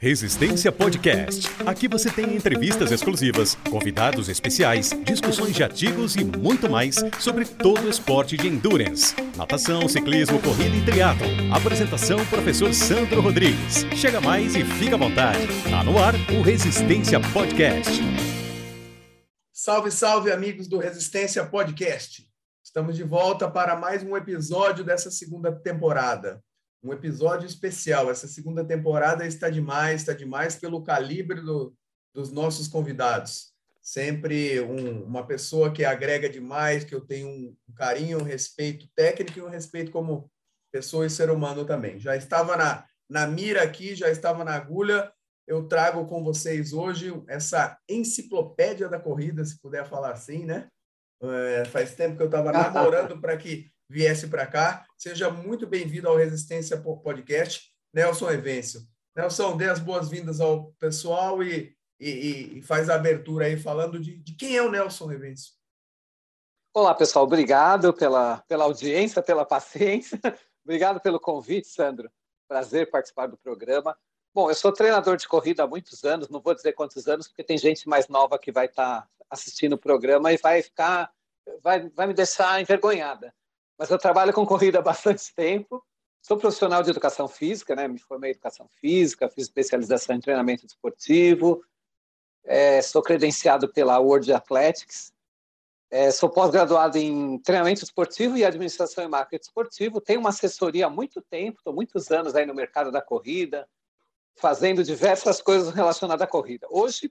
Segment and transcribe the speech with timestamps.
[0.00, 1.48] Resistência Podcast.
[1.66, 7.84] Aqui você tem entrevistas exclusivas, convidados especiais, discussões de artigos e muito mais sobre todo
[7.84, 9.16] o esporte de endurance.
[9.36, 11.26] Natação, ciclismo, corrida e triatlo.
[11.52, 13.84] Apresentação professor Sandro Rodrigues.
[13.96, 15.44] Chega mais e fica à vontade.
[15.68, 18.00] Tá no ar o Resistência Podcast.
[19.52, 22.24] Salve, salve amigos do Resistência Podcast.
[22.62, 26.40] Estamos de volta para mais um episódio dessa segunda temporada
[26.82, 28.10] um episódio especial.
[28.10, 31.74] Essa segunda temporada está demais, está demais pelo calibre do,
[32.14, 33.52] dos nossos convidados.
[33.80, 39.38] Sempre um, uma pessoa que agrega demais, que eu tenho um, carinho, um respeito técnico
[39.38, 40.30] e um respeito como
[40.70, 41.98] pessoa e ser humano também.
[41.98, 45.10] Já estava na, na mira aqui, já estava na agulha.
[45.46, 50.68] Eu trago com vocês hoje essa enciclopédia da corrida, se puder falar assim, né?
[51.22, 54.86] É, faz tempo que eu estava namorando para que viesse para cá.
[54.96, 58.82] Seja muito bem-vindo ao Resistência Podcast, Nelson Evêncio.
[59.16, 64.18] Nelson, dê as boas-vindas ao pessoal e, e, e, faz a abertura aí falando de,
[64.18, 65.54] de quem é o Nelson Evêncio.
[66.74, 67.24] Olá, pessoal.
[67.24, 70.20] Obrigado pela, pela audiência, pela paciência.
[70.62, 72.10] Obrigado pelo convite, Sandro.
[72.46, 73.96] Prazer participar do programa.
[74.34, 77.42] Bom, eu sou treinador de corrida há muitos anos, não vou dizer quantos anos, porque
[77.42, 81.10] tem gente mais nova que vai estar tá assistindo o programa e vai ficar,
[81.62, 83.34] vai, vai me deixar envergonhada
[83.78, 85.84] mas eu trabalho com corrida há bastante tempo.
[86.20, 87.86] Sou profissional de educação física, né?
[87.86, 91.64] Me formei em educação física, fiz especialização em treinamento esportivo,
[92.44, 95.12] é, sou credenciado pela World Athletics,
[95.90, 100.00] é, sou pós-graduado em treinamento esportivo e administração e marketing esportivo.
[100.00, 103.66] Tenho uma assessoria há muito tempo, estou muitos anos aí no mercado da corrida,
[104.36, 106.66] fazendo diversas coisas relacionadas à corrida.
[106.70, 107.10] Hoje,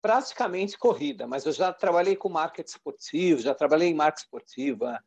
[0.00, 5.02] praticamente corrida, mas eu já trabalhei com marketing esportivo, já trabalhei em marca esportiva,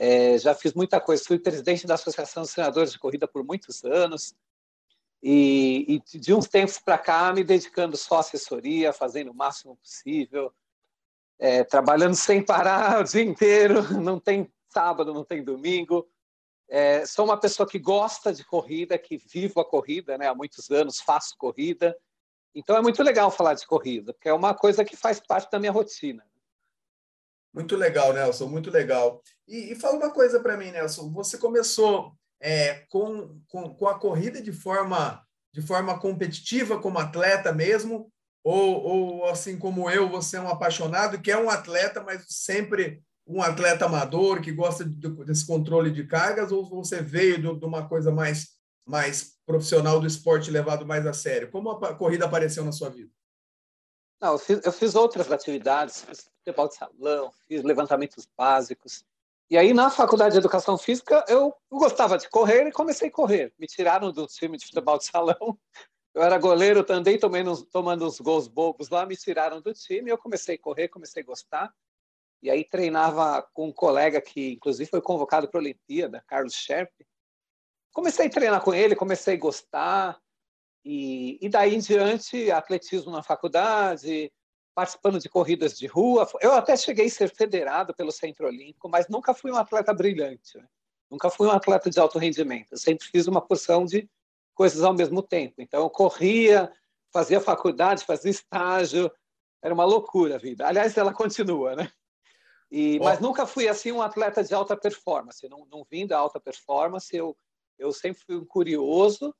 [0.00, 1.24] é, já fiz muita coisa.
[1.26, 4.32] Fui presidente da Associação dos Senadores de Corrida por muitos anos.
[5.20, 9.76] E, e de uns tempos para cá, me dedicando só à assessoria, fazendo o máximo
[9.76, 10.54] possível,
[11.36, 14.00] é, trabalhando sem parar o dia inteiro.
[14.00, 16.08] Não tem sábado, não tem domingo.
[16.68, 20.28] É, sou uma pessoa que gosta de corrida, que vivo a corrida, né?
[20.28, 21.96] Há muitos anos faço corrida.
[22.54, 25.58] Então é muito legal falar de corrida, porque é uma coisa que faz parte da
[25.58, 26.24] minha rotina.
[27.58, 29.20] Muito legal, Nelson, muito legal.
[29.48, 31.10] E, e fala uma coisa para mim, Nelson.
[31.10, 35.20] Você começou é, com, com, com, a corrida de forma,
[35.52, 38.12] de forma competitiva, como atleta mesmo?
[38.44, 43.02] Ou, ou, assim como eu, você é um apaixonado, que é um atleta, mas sempre
[43.26, 46.52] um atleta amador, que gosta de, desse controle de cargas?
[46.52, 48.50] Ou você veio de, de uma coisa mais,
[48.86, 51.50] mais profissional do esporte levado mais a sério?
[51.50, 53.10] Como a corrida apareceu na sua vida?
[54.20, 59.04] Não, eu fiz, eu fiz outras atividades, fiz futebol de salão, fiz levantamentos básicos.
[59.50, 63.54] E aí, na faculdade de educação física, eu gostava de correr e comecei a correr.
[63.58, 65.58] Me tiraram do time de futebol de salão.
[66.14, 70.10] Eu era goleiro, andei tomando, tomando uns gols bobos lá, me tiraram do time.
[70.10, 71.72] Eu comecei a correr, comecei a gostar.
[72.42, 76.92] E aí treinava com um colega que, inclusive, foi convocado para a Olimpíada, Carlos Scherp.
[77.92, 80.20] Comecei a treinar com ele, comecei a gostar.
[80.84, 84.32] E, e daí em diante, atletismo na faculdade,
[84.74, 86.28] participando de corridas de rua.
[86.40, 90.56] Eu até cheguei a ser federado pelo Centro Olímpico, mas nunca fui um atleta brilhante.
[90.56, 90.64] Né?
[91.10, 92.72] Nunca fui um atleta de alto rendimento.
[92.72, 94.08] Eu sempre fiz uma porção de
[94.54, 95.56] coisas ao mesmo tempo.
[95.58, 96.72] Então, eu corria,
[97.12, 99.10] fazia faculdade, fazia estágio.
[99.60, 100.66] Era uma loucura a vida.
[100.66, 101.90] Aliás, ela continua, né?
[102.70, 105.48] E, mas nunca fui assim um atleta de alta performance.
[105.48, 107.16] Não, não vim da alta performance.
[107.16, 107.36] Eu,
[107.78, 109.34] eu sempre fui um curioso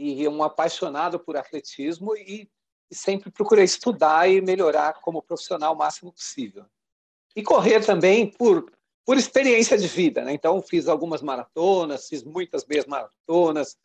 [0.00, 2.50] e um apaixonado por atletismo e,
[2.92, 6.64] sempre procurei estudar e melhorar como profissional o máximo possível.
[7.36, 8.72] E correr também por,
[9.04, 10.24] por experiência de vida.
[10.24, 10.32] Né?
[10.32, 13.76] Então, fiz algumas maratonas, fiz muitas meias maratonas,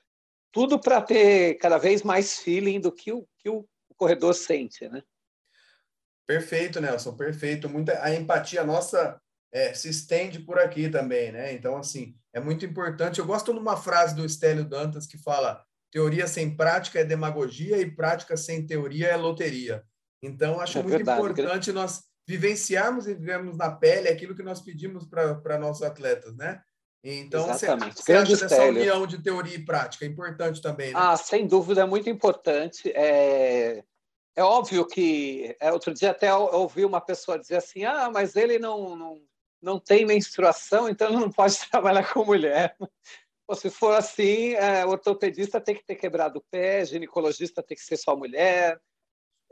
[0.51, 4.87] tudo para ter cada vez mais feeling do que o, que o corredor sente.
[4.89, 5.03] Né?
[6.25, 7.69] Perfeito, Nelson, perfeito.
[7.69, 9.21] Muita, a empatia nossa
[9.51, 11.53] é, se estende por aqui também, né?
[11.53, 13.19] Então, assim, é muito importante.
[13.19, 17.77] Eu gosto de uma frase do Estélio Dantas que fala: teoria sem prática é demagogia
[17.79, 19.83] e prática sem teoria é loteria.
[20.21, 24.61] Então, acho é muito verdade, importante nós vivenciarmos e vivermos na pele aquilo que nós
[24.61, 26.61] pedimos para nossos atletas, né?
[27.03, 28.01] Então, Exatamente.
[28.01, 30.05] você, acha dessa união de teoria e prática?
[30.05, 30.99] É importante também, né?
[30.99, 32.91] Ah, sem dúvida, é muito importante.
[32.95, 33.83] É,
[34.35, 35.55] é óbvio que...
[35.59, 39.21] É, outro dia até ouvi uma pessoa dizer assim, ah, mas ele não, não,
[39.61, 42.75] não tem menstruação, então não pode trabalhar com mulher
[43.53, 47.97] se for assim, é, ortopedista tem que ter quebrado o pé, ginecologista tem que ser
[47.97, 48.79] só mulher,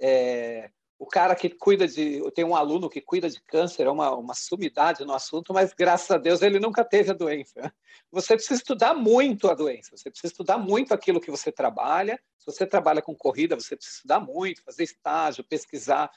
[0.01, 2.21] é, o cara que cuida de.
[2.31, 6.09] Tem um aluno que cuida de câncer, é uma, uma sumidade no assunto, mas graças
[6.09, 7.73] a Deus ele nunca teve a doença.
[8.09, 12.17] Você precisa estudar muito a doença, você precisa estudar muito aquilo que você trabalha.
[12.37, 16.09] Se você trabalha com corrida, você precisa estudar muito, fazer estágio, pesquisar.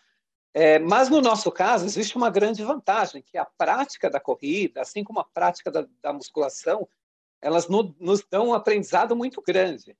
[0.55, 5.02] É, mas no nosso caso, existe uma grande vantagem, que a prática da corrida, assim
[5.02, 6.88] como a prática da, da musculação,
[7.40, 9.96] elas no, nos dão um aprendizado muito grande,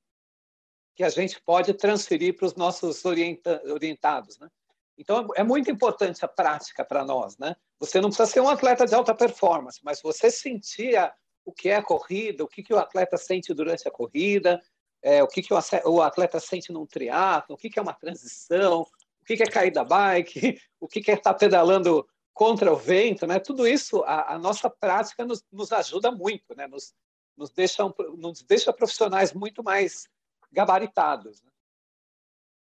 [0.94, 4.38] que a gente pode transferir para os nossos orienta, orientados.
[4.38, 4.48] Né?
[4.96, 7.36] Então, é muito importante a prática para nós.
[7.36, 7.54] Né?
[7.78, 10.96] Você não precisa ser um atleta de alta performance, mas você sentir
[11.44, 14.60] o que é a corrida, o que, que o atleta sente durante a corrida,
[15.02, 18.82] é, o que, que o atleta sente num triatlo, o que, que é uma transição,
[19.20, 22.76] o que, que é cair da bike, o que, que é estar pedalando contra o
[22.76, 23.38] vento, né?
[23.38, 26.66] Tudo isso, a, a nossa prática nos, nos, ajuda muito, né?
[26.66, 26.92] Nos,
[27.36, 27.82] nos, deixa,
[28.16, 30.08] nos deixa profissionais muito mais
[30.52, 31.42] gabaritados.
[31.42, 31.50] Né?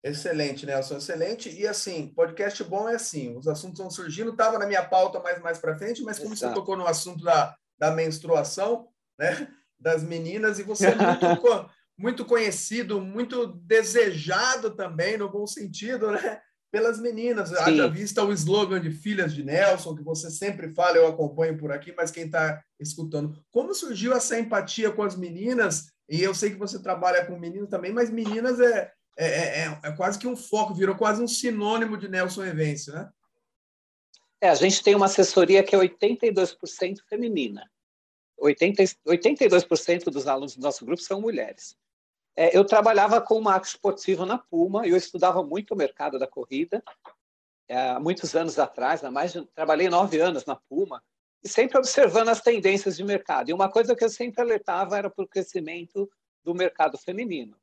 [0.03, 1.51] Excelente, Nelson, excelente.
[1.51, 5.41] E assim, podcast bom é assim, os assuntos vão surgindo, estava na minha pauta mais
[5.41, 6.55] mais para frente, mas como Exato.
[6.55, 8.89] você tocou no assunto da, da menstruação,
[9.19, 16.11] né, das meninas, e você é muito, muito conhecido, muito desejado também, no bom sentido,
[16.13, 16.41] né,
[16.71, 17.49] pelas meninas.
[17.51, 17.57] Sim.
[17.57, 21.73] Haja vista o slogan de Filhas de Nelson, que você sempre fala, eu acompanho por
[21.73, 25.87] aqui, mas quem está escutando, como surgiu essa empatia com as meninas?
[26.09, 28.91] E eu sei que você trabalha com meninos também, mas meninas é
[29.21, 32.93] é, é, é, é, quase que um foco, virou quase um sinônimo de Nelson Evêncio,
[32.95, 33.11] né?
[34.41, 37.71] É, a gente tem uma assessoria que é 82% feminina.
[38.39, 41.77] 80, 82% dos alunos do nosso grupo são mulheres.
[42.37, 46.27] É, eu trabalhava com marco esportivo na Puma e eu estudava muito o mercado da
[46.27, 46.83] corrida.
[47.69, 51.03] É, muitos anos atrás, mais trabalhei nove anos na Puma
[51.43, 53.51] e sempre observando as tendências de mercado.
[53.51, 56.11] E uma coisa que eu sempre alertava era para o crescimento
[56.43, 57.57] do mercado feminino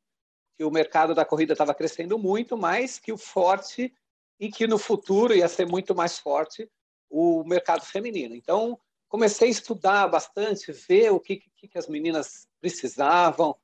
[0.57, 3.93] que o mercado da corrida estava crescendo muito, mais que o forte
[4.39, 6.69] e que no futuro ia ser muito mais forte
[7.09, 8.35] o mercado feminino.
[8.35, 13.55] Então, comecei a estudar bastante, ver o que, que, que as meninas precisavam,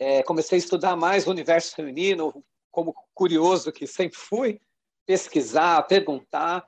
[0.00, 4.58] é, comecei a estudar mais o universo feminino, como curioso que sempre fui,
[5.04, 6.66] pesquisar, perguntar,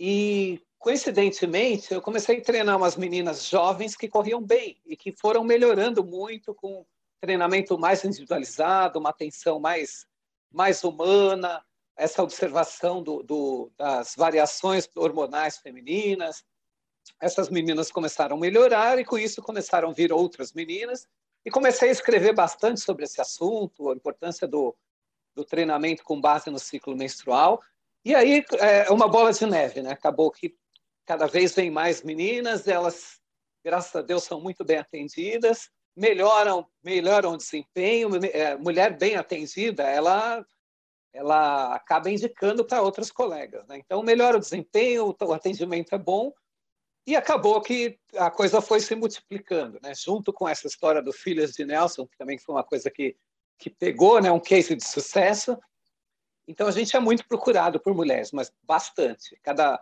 [0.00, 5.44] e coincidentemente eu comecei a treinar umas meninas jovens que corriam bem e que foram
[5.44, 6.86] melhorando muito com
[7.20, 10.06] treinamento mais individualizado, uma atenção mais,
[10.50, 11.62] mais humana,
[11.94, 16.42] essa observação do, do, das variações hormonais femininas.
[17.20, 21.06] Essas meninas começaram a melhorar e, com isso, começaram a vir outras meninas.
[21.46, 24.76] E comecei a escrever bastante sobre esse assunto, a importância do,
[25.34, 27.62] do treinamento com base no ciclo menstrual.
[28.04, 29.92] E aí é uma bola de neve, né?
[29.92, 30.54] Acabou que
[31.06, 33.20] cada vez vem mais meninas, elas,
[33.64, 38.10] graças a Deus, são muito bem atendidas melhoram, melhoram o desempenho.
[38.26, 40.44] É, mulher bem atendida, ela,
[41.12, 43.66] ela acaba indicando para outros colegas.
[43.66, 43.78] Né?
[43.78, 46.32] Então, melhora o desempenho, o atendimento é bom.
[47.06, 49.94] E acabou que a coisa foi se multiplicando, né?
[49.94, 53.16] junto com essa história do Filhas de Nelson, que também foi uma coisa que,
[53.58, 54.30] que pegou, né?
[54.32, 55.56] um case de sucesso.
[56.48, 59.38] Então, a gente é muito procurado por mulheres, mas bastante.
[59.42, 59.80] Cada,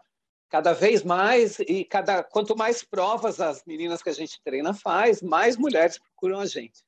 [0.50, 5.23] cada vez mais e cada quanto mais provas as meninas que a gente treina faz,
[5.23, 6.85] mais mulheres procuram a gente.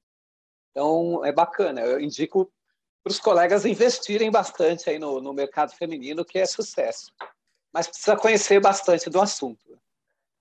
[0.71, 1.81] Então é bacana.
[1.81, 2.53] Eu indico
[3.03, 7.11] para os colegas investirem bastante aí no, no mercado feminino, que é sucesso.
[7.73, 9.79] Mas precisa conhecer bastante do assunto.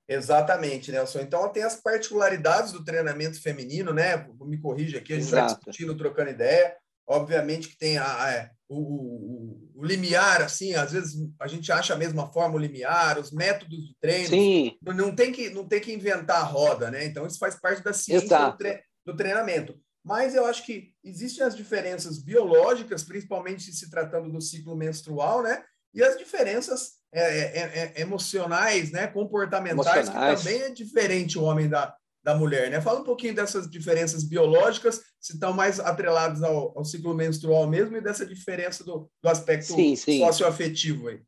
[0.08, 1.20] Exatamente, Nelson.
[1.20, 4.28] Então tem as particularidades do treinamento feminino, né?
[4.42, 6.76] Me corrija aqui, a gente vai discutindo, trocando ideia.
[7.08, 11.72] Obviamente que tem a, a, é, o, o, o, limiar, assim, às vezes a gente
[11.72, 14.30] acha a mesma forma o limiar, os métodos de treino.
[14.30, 14.78] Sim.
[14.82, 17.06] Não tem, que, não tem que inventar a roda, né?
[17.06, 19.80] Então, isso faz parte da ciência do, tre do, treinamento.
[20.04, 25.64] Mas eu acho que existem as diferenças biológicas, principalmente se tratando do ciclo menstrual, né?
[25.94, 29.08] E as diferenças é, é, é, emocionais, né?
[29.08, 30.40] Comportamentais, emocionais.
[30.40, 32.82] que também é diferente o homem da, da mulher, né?
[32.82, 37.96] Fala um pouquinho dessas diferenças biológicas, se estão mais atreladas ao, ao ciclo menstrual mesmo,
[37.96, 40.20] e dessa diferença do, do aspecto sim, sim.
[40.20, 41.22] socioafetivo aí.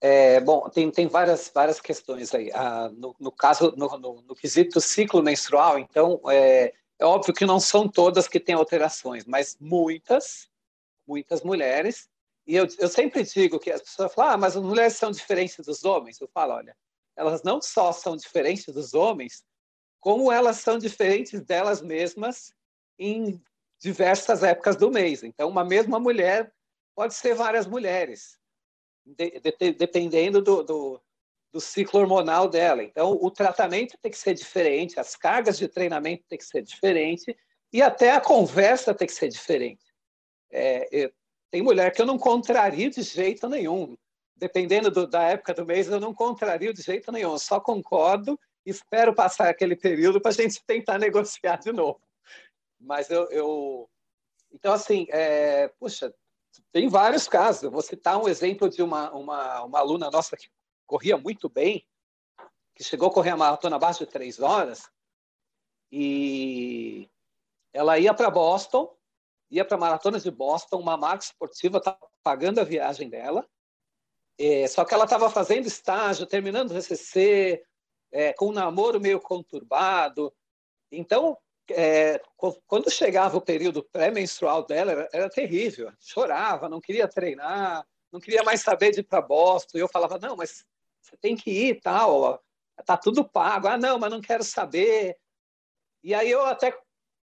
[0.00, 2.50] É, bom, tem, tem várias, várias questões aí.
[2.52, 7.46] Ah, no, no, caso, no, no, no, quesito ciclo menstrual, então, é, é óbvio que
[7.46, 10.48] não são todas que têm alterações, mas muitas,
[11.06, 12.08] muitas mulheres.
[12.46, 15.64] E eu, eu sempre digo que as pessoas falam, ah, mas as mulheres são diferentes
[15.64, 16.20] dos homens.
[16.20, 16.76] Eu falo, olha,
[17.16, 19.44] elas não só são diferentes dos homens,
[20.00, 22.52] como elas são diferentes delas mesmas
[22.98, 23.40] em
[23.78, 25.22] diversas épocas do mês.
[25.22, 26.52] Então, uma mesma mulher
[26.94, 28.38] pode ser várias mulheres,
[29.04, 31.02] de, de, dependendo do, do,
[31.52, 32.82] do, ciclo hormonal dela.
[32.82, 37.36] Então, o tratamento tem que ser diferente, as cargas de treinamento tem que ser diferente
[37.72, 39.84] e até a conversa tem que ser diferente.
[40.50, 41.12] É,
[41.52, 43.96] tem mulher que eu não contrario de jeito nenhum.
[44.34, 47.38] Dependendo do, da época do mês, eu não contrario de jeito nenhum.
[47.38, 52.00] Só concordo espero passar aquele período para a gente tentar negociar de novo.
[52.80, 53.30] Mas eu.
[53.30, 53.88] eu...
[54.50, 55.68] Então, assim, é...
[55.78, 56.14] puxa,
[56.72, 57.62] tem vários casos.
[57.62, 60.48] Eu vou citar um exemplo de uma, uma, uma aluna nossa que
[60.86, 61.86] corria muito bem,
[62.74, 64.90] que chegou a correr a maratona abaixo de três horas,
[65.90, 67.08] e
[67.72, 68.94] ela ia para Boston,
[69.52, 73.46] ia para a maratona de Boston, uma marca esportiva estava pagando a viagem dela,
[74.38, 77.62] é, só que ela estava fazendo estágio, terminando o RCC,
[78.10, 80.32] é, com um namoro meio conturbado.
[80.90, 81.36] Então,
[81.70, 82.20] é,
[82.66, 85.92] quando chegava o período pré-menstrual dela, era, era, terrível.
[86.00, 89.78] Chorava, não queria treinar, não queria mais saber de ir para Boston.
[89.78, 90.64] E eu falava, não, mas
[91.00, 92.42] você tem que ir tal,
[92.84, 93.68] tá tudo pago.
[93.68, 95.16] Ah, não, mas não quero saber.
[96.02, 96.76] E aí eu até,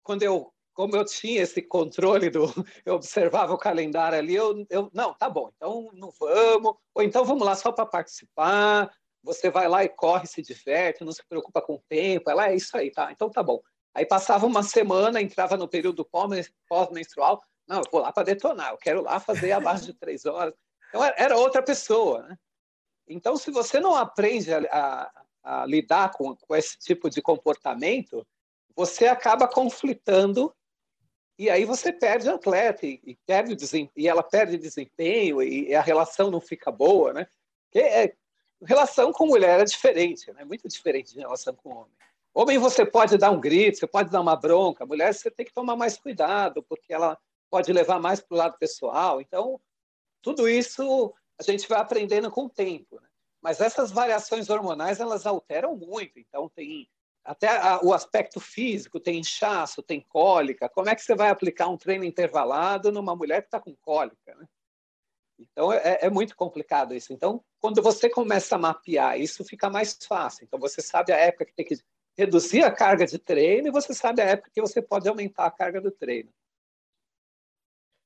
[0.03, 2.45] quando eu, como eu tinha esse controle do,
[2.85, 7.25] eu observava o calendário ali, eu, eu não, tá bom, então não vamos, ou então
[7.25, 8.93] vamos lá só para participar.
[9.25, 12.29] Você vai lá e corre, se diverte, não se preocupa com o tempo.
[12.29, 13.13] Ela é isso aí, tá?
[13.13, 13.63] Então tá bom.
[13.95, 17.41] Aí passava uma semana, entrava no período pós-menstrual.
[17.69, 20.55] Não, eu vou lá para detonar, eu quero lá fazer abaixo de três horas.
[20.89, 22.23] Então, era outra pessoa.
[22.23, 22.37] Né?
[23.09, 28.27] Então, se você não aprende a, a, a lidar com, com, esse tipo de comportamento,
[28.75, 30.55] você acaba conflitando
[31.39, 33.57] e aí você perde o atleta e, e perde
[33.97, 37.27] e ela perde desempenho e, e, a relação não fica boa, né?
[37.75, 38.15] É,
[38.63, 40.45] relação com mulher é diferente, né?
[40.45, 41.93] Muito diferente de relação com homem.
[42.35, 44.87] Homem, você pode dar um grito, você pode dar uma bronca.
[44.87, 47.19] Mulher, você tem que tomar mais cuidado, porque ela
[47.51, 49.21] pode levar mais para o lado pessoal.
[49.21, 49.61] Então,
[50.23, 53.01] tudo isso a gente vai aprendendo com o tempo.
[53.01, 53.09] Né?
[53.43, 56.19] Mas essas variações hormonais, elas alteram muito.
[56.19, 56.89] Então, tem
[57.25, 60.69] até a, o aspecto físico, tem inchaço, tem cólica.
[60.69, 64.35] Como é que você vai aplicar um treino intervalado numa mulher que está com cólica?
[64.35, 64.47] Né?
[65.39, 67.13] Então, é, é, muito complicado isso.
[67.13, 70.45] Então, quando você começa a mapear, isso fica mais fácil.
[70.45, 71.77] Então, você sabe a época que tem que
[72.17, 75.51] reduzir a carga de treino e você sabe a época que você pode aumentar a
[75.51, 76.33] carga do treino.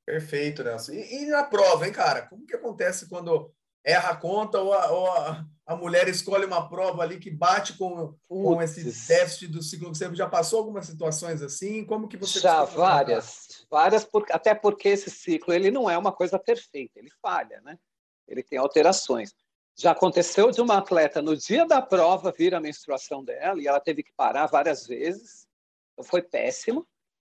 [0.07, 0.93] Perfeito, Nelson.
[0.93, 2.23] E, e na prova, hein, cara?
[2.29, 3.53] Como que acontece quando
[3.87, 7.75] erra a conta ou a, ou a, a mulher escolhe uma prova ali que bate
[7.79, 9.95] com, com esse déficit do ciclo?
[9.95, 11.85] Você já passou algumas situações assim?
[11.85, 12.41] Como que você...
[12.41, 13.65] Já, várias.
[13.71, 17.79] Várias, por, até porque esse ciclo ele não é uma coisa perfeita, ele falha, né?
[18.27, 19.33] Ele tem alterações.
[19.79, 23.79] Já aconteceu de uma atleta, no dia da prova, vir a menstruação dela e ela
[23.79, 25.47] teve que parar várias vezes.
[25.93, 26.87] Então, foi péssimo.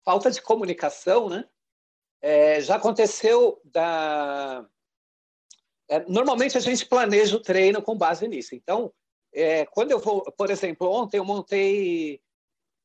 [0.05, 1.45] Falta de comunicação, né?
[2.21, 4.65] É, já aconteceu da.
[5.87, 8.55] É, normalmente a gente planeja o treino com base nisso.
[8.55, 8.91] Então,
[9.33, 12.19] é, quando eu vou, por exemplo, ontem eu montei,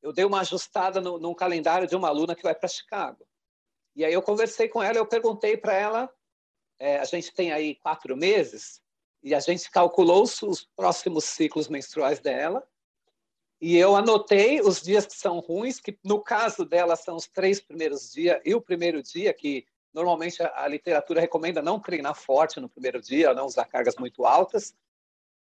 [0.01, 3.25] eu dei uma ajustada no, calendário de uma aluna que vai para Chicago.
[3.95, 6.13] E aí eu conversei com ela, eu perguntei para ela,
[6.79, 8.81] é, a gente tem aí quatro meses,
[9.23, 12.67] e a gente calculou os próximos ciclos menstruais dela.
[13.59, 17.61] E eu anotei os dias que são ruins, que no caso dela são os três
[17.61, 22.69] primeiros dias e o primeiro dia, que normalmente a, literatura recomenda não treinar forte no
[22.69, 24.73] primeiro dia, não usar cargas muito altas.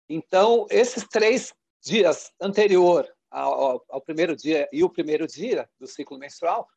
[0.07, 6.17] Então, esses três dias anterior ao, ao primeiro dia e o primeiro dia do ciclo
[6.17, 6.67] menstrual,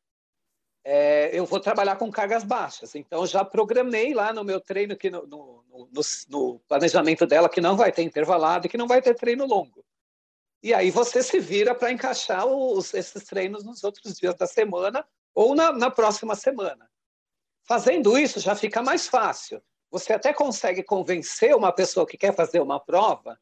[0.84, 2.94] é, eu vou trabalhar com cargas baixas.
[2.94, 7.60] Então, já programei lá no meu treino, que no, no, no, no, planejamento dela, que
[7.60, 9.84] não vai ter intervalado e que não vai ter treino longo.
[10.62, 15.06] E aí você se vira para encaixar os, esses treinos nos outros dias da semana
[15.34, 16.88] ou na, na próxima semana.
[17.66, 19.62] Fazendo isso, já fica mais fácil.
[19.90, 23.38] Você até consegue convencer uma pessoa que quer fazer uma prova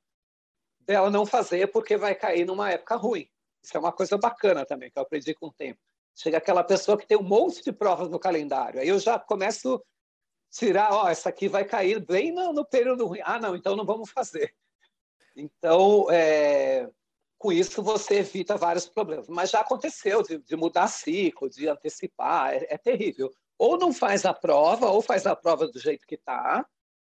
[0.81, 3.29] dela não fazer porque vai cair numa época ruim.
[3.63, 5.81] Isso é uma coisa bacana também, que eu aprendi com o tempo.
[6.15, 8.81] Chega aquela pessoa que tem um monte de provas no calendário.
[8.81, 9.81] Aí eu já começo a
[10.51, 13.21] tirar, ó, essa aqui vai cair bem no, no período ruim.
[13.25, 14.55] Ah, não, então não vamos fazer.
[15.35, 16.89] Então, é,
[17.39, 19.29] com isso você evita vários problemas.
[19.29, 23.33] Mas já aconteceu de, de mudar ciclo, de antecipar, é, é, terrível.
[23.63, 26.67] Ou não faz a prova, ou faz a prova do jeito que está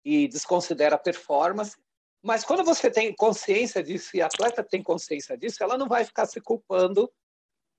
[0.04, 1.74] e desconsidera a performance.
[2.22, 6.04] Mas quando você tem consciência disso e a atleta tem consciência disso, ela não vai
[6.04, 7.10] ficar se culpando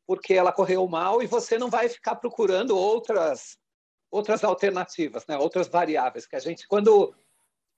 [0.07, 3.55] porque ela correu mal e você não vai ficar procurando outras
[4.09, 5.37] outras alternativas, né?
[5.37, 7.13] Outras variáveis que a gente quando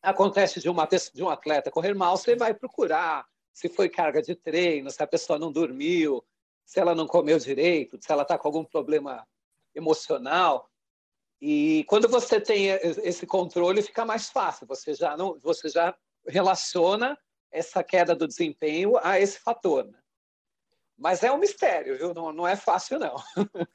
[0.01, 4.35] acontece de uma de um atleta correr mal, você vai procurar se foi carga de
[4.35, 6.23] treino, se a pessoa não dormiu,
[6.63, 9.27] se ela não comeu direito, se ela está com algum problema
[9.75, 10.69] emocional.
[11.39, 12.69] E quando você tem
[13.03, 14.65] esse controle, fica mais fácil.
[14.67, 15.95] Você já não, você já
[16.27, 17.17] relaciona
[17.51, 19.85] essa queda do desempenho a esse fator.
[19.85, 19.97] Né?
[20.97, 22.13] Mas é um mistério, viu?
[22.13, 23.15] Não, não é fácil, não.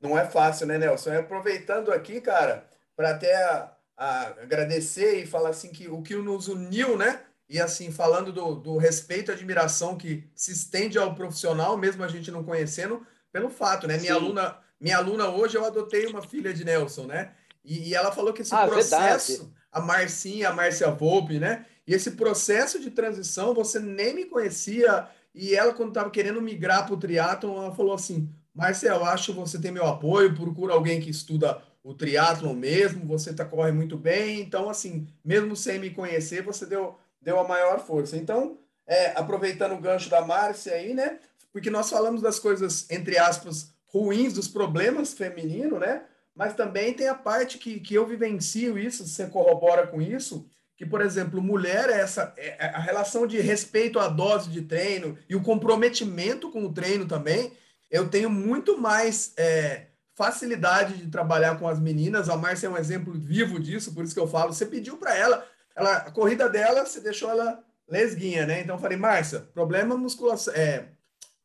[0.00, 1.18] não é fácil, né, Nelson?
[1.18, 6.46] Aproveitando aqui, cara, para até a, a agradecer e falar assim que o que nos
[6.46, 7.24] uniu, né?
[7.48, 12.08] E assim, falando do, do respeito e admiração que se estende ao profissional, mesmo a
[12.08, 13.96] gente não conhecendo, pelo fato, né?
[13.96, 17.32] Minha aluna, minha aluna hoje, eu adotei uma filha de Nelson, né?
[17.64, 19.52] E, e ela falou que esse ah, processo, verdade.
[19.72, 21.66] a Marcinha, a Márcia Volpe, né?
[21.86, 25.08] E esse processo de transição, você nem me conhecia.
[25.34, 29.32] E ela, quando estava querendo migrar para o triatlon, ela falou assim: Marcia, eu acho
[29.32, 33.72] que você tem meu apoio, procura alguém que estuda o triatlon mesmo, você tá, corre
[33.72, 34.40] muito bem.
[34.40, 38.16] Então, assim, mesmo sem me conhecer, você deu, deu a maior força.
[38.16, 41.18] Então, é, aproveitando o gancho da Márcia aí, né?
[41.52, 46.04] Porque nós falamos das coisas, entre aspas, ruins, dos problemas femininos, né?
[46.34, 50.86] Mas também tem a parte que, que eu vivencio isso, você corrobora com isso, que,
[50.86, 55.18] por exemplo, mulher é essa é, é a relação de respeito à dose de treino
[55.28, 57.52] e o comprometimento com o treino também.
[57.90, 62.28] Eu tenho muito mais é, facilidade de trabalhar com as meninas.
[62.28, 64.52] A Márcia é um exemplo vivo disso, por isso que eu falo.
[64.52, 68.60] Você pediu para ela, ela, a corrida dela, você deixou ela lesguinha, né?
[68.60, 70.88] Então eu falei, Márcia, problema musculação, é,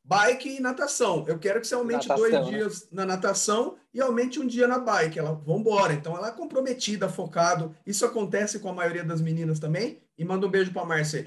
[0.04, 1.24] bike e natação.
[1.28, 2.52] Eu quero que você aumente natação, dois né?
[2.52, 5.18] dias na natação e aumente um dia na bike.
[5.18, 5.94] Ela, vambora.
[5.94, 7.76] Então, ela é comprometida, focado.
[7.86, 10.02] Isso acontece com a maioria das meninas também.
[10.18, 11.26] E manda um beijo para a Márcia.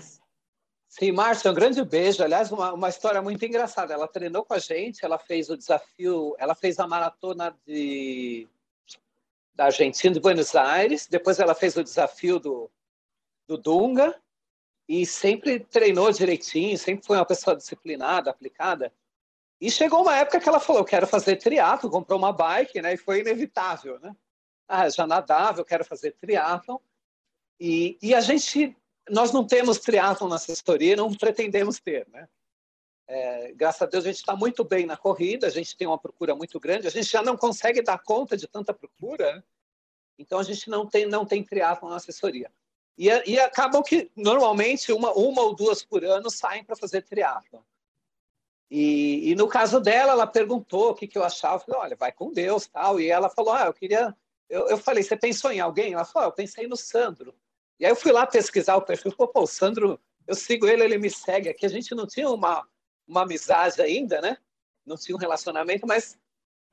[0.89, 2.23] Sim, Márcia, um grande beijo.
[2.23, 3.95] Aliás, uma, uma história muito engraçada.
[3.95, 8.47] Ela treinou com a gente, ela fez o desafio, ela fez a maratona de,
[9.55, 11.07] da Argentina, de Buenos Aires.
[11.07, 12.71] Depois ela fez o desafio do,
[13.49, 14.15] do Dunga
[14.89, 18.93] e sempre treinou direitinho, sempre foi uma pessoa disciplinada, aplicada.
[19.61, 22.95] E chegou uma época que ela falou: quero fazer triatlo, comprou uma bike, né?
[22.95, 24.15] E foi inevitável, né?
[24.69, 26.81] Ah, já nadava, eu quero fazer triatlo.
[27.59, 28.77] E, e a gente,
[29.09, 32.29] nós não temos triatlo na assessoria, não pretendemos ter, né?
[33.09, 35.99] É, graças a Deus a gente está muito bem na corrida, a gente tem uma
[35.99, 39.45] procura muito grande, a gente já não consegue dar conta de tanta procura, né?
[40.19, 42.51] então a gente não tem não tem triatlo na assessoria.
[42.99, 47.65] E, e acabam que, normalmente, uma, uma ou duas por ano saem para fazer triatlo.
[48.71, 51.57] E, e, no caso dela, ela perguntou o que, que eu achava.
[51.57, 52.99] Eu falei, olha, vai com Deus, tal.
[52.99, 54.17] E ela falou, ah, eu queria...
[54.49, 55.93] Eu, eu falei, você pensou em alguém?
[55.93, 57.35] Ela falou, ah, eu pensei no Sandro.
[57.79, 59.13] E aí eu fui lá pesquisar o perfil.
[59.13, 61.67] Pô, pô, o Sandro, eu sigo ele, ele me segue aqui.
[61.67, 62.67] A gente não tinha uma,
[63.07, 64.39] uma amizade ainda, né?
[64.85, 66.19] Não tinha um relacionamento, mas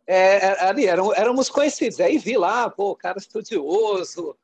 [0.08, 2.00] é, é ali éramos, éramos conhecidos.
[2.00, 4.38] Aí vi lá, pô, cara estudioso,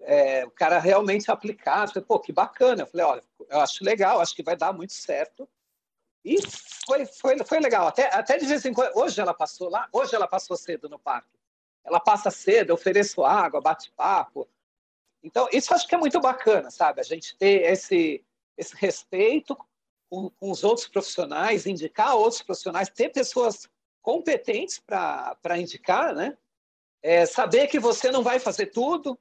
[0.00, 1.92] é, o cara realmente aplicado.
[1.92, 2.82] Falei, pô, que bacana.
[2.82, 5.48] Eu falei, olha, eu acho legal, acho que vai dar muito certo.
[6.24, 6.38] E
[6.86, 7.86] foi, foi, foi legal.
[7.86, 10.98] Até, até de vez em quando, hoje ela passou lá, hoje ela passou cedo no
[10.98, 11.28] parque.
[11.84, 14.48] Ela passa cedo, eu ofereço água, bate papo.
[15.22, 17.00] Então, isso acho que é muito bacana, sabe?
[17.00, 18.24] A gente ter esse,
[18.56, 19.56] esse respeito
[20.08, 23.68] com, com os outros profissionais, indicar outros profissionais, ter pessoas
[24.02, 26.36] competentes para indicar, né?
[27.02, 29.18] É, saber que você não vai fazer tudo,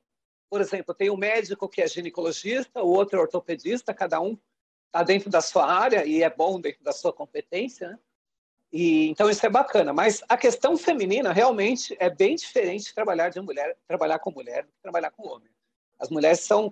[0.53, 4.37] por exemplo, tem um médico que é ginecologista, o outro é ortopedista, cada um
[4.85, 7.99] está dentro da sua área e é bom dentro da sua competência, né?
[8.71, 13.29] E, então isso é bacana, mas a questão feminina realmente é bem diferente de trabalhar
[13.29, 15.49] de mulher, trabalhar com mulher do que trabalhar com homem.
[15.97, 16.71] As mulheres são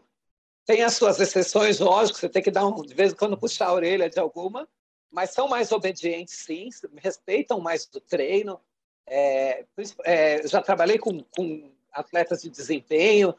[0.64, 3.70] têm as suas exceções, lógico, você tem que dar um, de vez em quando puxar
[3.70, 4.70] a orelha de alguma,
[5.10, 8.62] mas são mais obedientes, sim, respeitam mais o treino.
[9.08, 9.66] É,
[10.04, 13.36] é, já trabalhei com, com atletas de desempenho,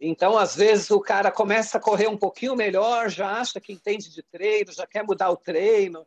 [0.00, 4.10] então, às vezes, o cara começa a correr um pouquinho melhor, já acha que entende
[4.10, 6.06] de treino, já quer mudar o treino.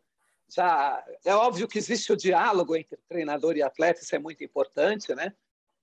[0.50, 5.14] Já é óbvio que existe o diálogo entre treinador e atleta, isso é muito importante,
[5.14, 5.34] né?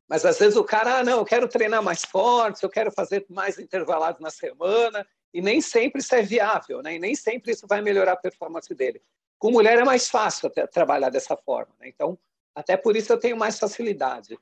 [0.09, 3.25] Mas às vezes o cara, ah, não, eu quero treinar mais forte, eu quero fazer
[3.29, 6.96] mais intervalados na semana, e nem sempre isso é viável, né?
[6.96, 9.01] E nem sempre isso vai melhorar a performance dele.
[9.38, 11.88] Com mulher é mais fácil trabalhar dessa forma, né?
[11.88, 12.18] Então,
[12.55, 14.37] até por isso eu tenho mais facilidade.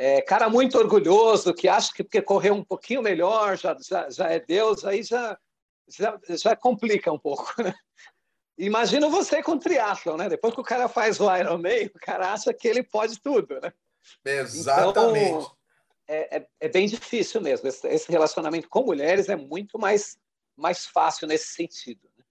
[0.00, 4.28] É, cara muito orgulhoso, que acha que porque correu um pouquinho melhor já, já, já
[4.28, 5.36] é Deus, aí já,
[5.88, 7.52] já, já complica um pouco.
[7.60, 7.74] Né?
[8.56, 10.28] Imagina você com triatlon, né?
[10.28, 13.72] Depois que o cara faz o Ironman, o cara acha que ele pode tudo, né?
[14.24, 15.30] Exatamente.
[15.30, 15.56] Então,
[16.08, 17.68] é, é, é, bem difícil mesmo.
[17.68, 20.16] Esse, esse, relacionamento com mulheres é muito mais,
[20.56, 22.08] mais fácil nesse sentido.
[22.16, 22.24] Né?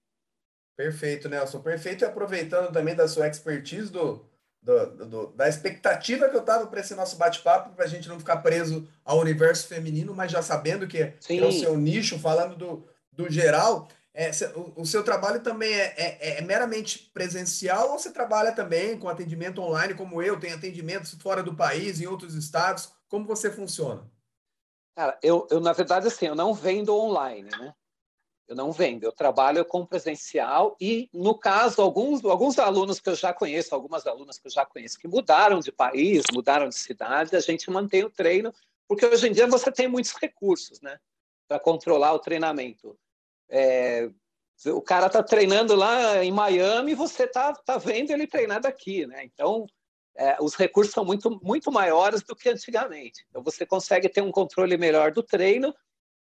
[0.76, 1.62] Perfeito, Nelson.
[1.62, 2.04] Perfeito.
[2.04, 4.28] E aproveitando também da sua expertise do,
[4.68, 8.20] do, do, da expectativa que eu estava para esse nosso bate-papo, para a gente não
[8.20, 12.58] ficar preso ao universo feminino, mas já sabendo que, que é o seu nicho, falando
[12.58, 13.88] do, do geral.
[14.14, 18.98] É, o, o, seu trabalho também é, é, é, meramente presencial ou você trabalha também
[19.00, 22.92] com atendimento online, como eu, tem atendimentos fora do país, em outros estados?
[23.08, 24.06] Como você funciona?
[24.98, 27.74] Cara, eu, eu na verdade, assim, eu não vendo online, né?
[28.48, 33.16] Eu não vendo, eu trabalho com presencial e, no caso, alguns, alguns alunos que eu
[33.16, 37.36] já conheço, algumas alunas que eu já conheço, que mudaram de país, mudaram de cidade,
[37.36, 38.54] a gente mantém o treino
[38.88, 40.98] porque hoje em dia você tem muitos recursos, né,
[41.48, 42.98] para controlar o treinamento.
[43.50, 44.10] É,
[44.68, 49.24] o cara está treinando lá em Miami, você está tá vendo ele treinar daqui, né?
[49.24, 49.68] Então,
[50.16, 53.26] é, os recursos são muito, muito maiores do que antigamente.
[53.30, 55.76] Então, você consegue ter um controle melhor do treino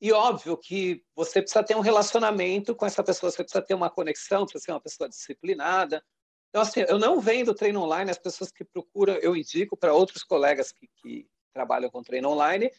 [0.02, 3.90] e, óbvio, que você precisa ter um relacionamento com essa pessoa, você precisa ter uma
[3.90, 6.04] conexão, precisa ser uma pessoa disciplinada.
[6.50, 10.24] Então, assim, eu não vendo treino online, as pessoas que procuram, eu indico para outros
[10.24, 12.72] colegas que, que, trabalham com treino online,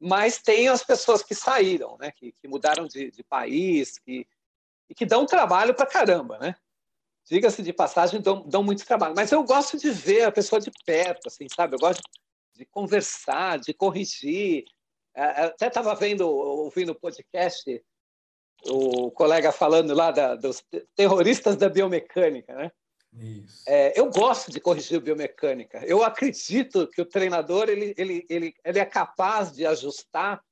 [0.00, 4.26] mas tem as pessoas que saíram, né, que, que mudaram de, de país, que,
[4.88, 6.54] e que dão trabalho para caramba, né?
[7.28, 9.14] diga-se de passagem, dão, dão muito trabalho.
[9.16, 11.74] Mas eu gosto de ver a pessoa de perto, assim, sabe?
[11.74, 12.02] Eu gosto
[12.54, 14.64] de conversar, de corrigir.
[15.14, 17.82] É, é, até estava vendo, ouvindo o podcast,
[18.66, 22.70] o colega falando lá da, dos terroristas da biomecânica, né?
[23.66, 25.84] É, eu gosto de corrigir biomecânica.
[25.84, 30.42] Eu acredito que o treinador ele, ele, ele, ele é capaz de ajustar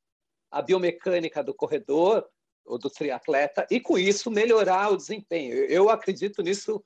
[0.51, 2.29] a biomecânica do corredor
[2.65, 5.55] ou do triatleta e com isso melhorar o desempenho.
[5.55, 6.85] Eu acredito nisso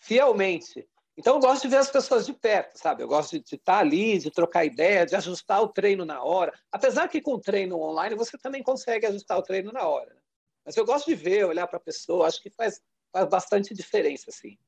[0.00, 0.86] fielmente.
[1.16, 3.02] Então eu gosto de ver as pessoas de perto, sabe?
[3.02, 6.52] Eu gosto de estar ali, de trocar ideia, de ajustar o treino na hora.
[6.70, 10.12] Apesar que com o treino online você também consegue ajustar o treino na hora.
[10.12, 10.20] Né?
[10.64, 12.26] Mas eu gosto de ver, olhar para a pessoa.
[12.26, 14.58] Acho que faz, faz bastante diferença, assim.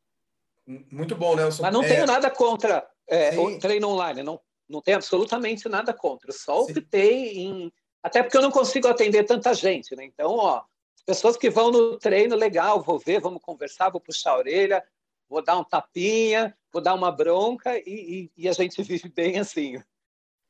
[0.90, 1.62] Muito bom, Nelson.
[1.62, 1.88] Mas não é...
[1.88, 4.22] tenho nada contra é, o treino online.
[4.22, 6.32] Não, não tenho absolutamente nada contra.
[6.32, 10.04] Só optei em até porque eu não consigo atender tanta gente, né?
[10.04, 10.62] Então, ó,
[11.04, 14.84] pessoas que vão no treino, legal, vou ver, vamos conversar, vou puxar a orelha,
[15.28, 19.38] vou dar um tapinha, vou dar uma bronca e, e, e a gente vive bem
[19.38, 19.82] assim.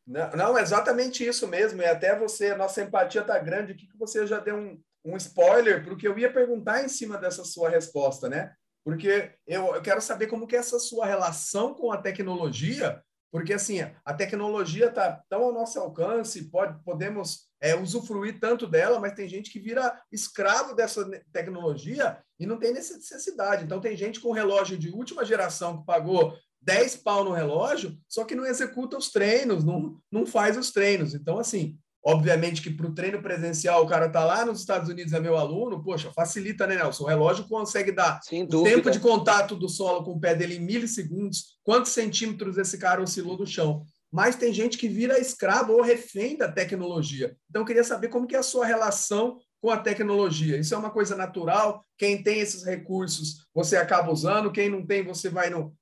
[0.07, 1.83] Não, não, exatamente isso mesmo.
[1.83, 5.85] E até você, nossa empatia tá grande aqui, que você já deu um, um spoiler
[5.85, 8.55] porque eu ia perguntar em cima dessa sua resposta, né?
[8.85, 13.53] Porque eu, eu quero saber como que é essa sua relação com a tecnologia porque
[13.53, 19.14] assim a tecnologia está tão ao nosso alcance, pode, podemos é, usufruir tanto dela, mas
[19.14, 23.64] tem gente que vira escravo dessa tecnologia e não tem necessidade.
[23.64, 28.25] Então tem gente com relógio de última geração que pagou 10 pau no relógio, só
[28.25, 31.14] que não executa os treinos, não, não faz os treinos.
[31.14, 35.12] Então, assim, Obviamente que para o treino presencial, o cara está lá nos Estados Unidos,
[35.12, 37.04] é meu aluno, poxa, facilita, né, Nelson?
[37.04, 38.20] O relógio consegue dar
[38.61, 42.78] o tempo de contato do solo com o pé dele em milissegundos, quantos centímetros esse
[42.78, 43.84] cara oscilou do chão.
[44.11, 47.37] Mas tem gente que vira escravo ou refém da tecnologia.
[47.50, 50.56] Então, eu queria saber como que é a sua relação com a tecnologia.
[50.56, 51.84] Isso é uma coisa natural?
[51.96, 55.74] Quem tem esses recursos, você acaba usando, quem não tem, você vai, no,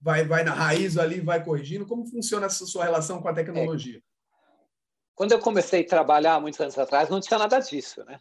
[0.00, 1.86] vai, vai na raiz ali, vai corrigindo.
[1.86, 3.98] Como funciona essa sua relação com a tecnologia?
[3.98, 4.13] É
[5.14, 8.20] quando eu comecei a trabalhar muitos anos atrás, não tinha nada disso, né?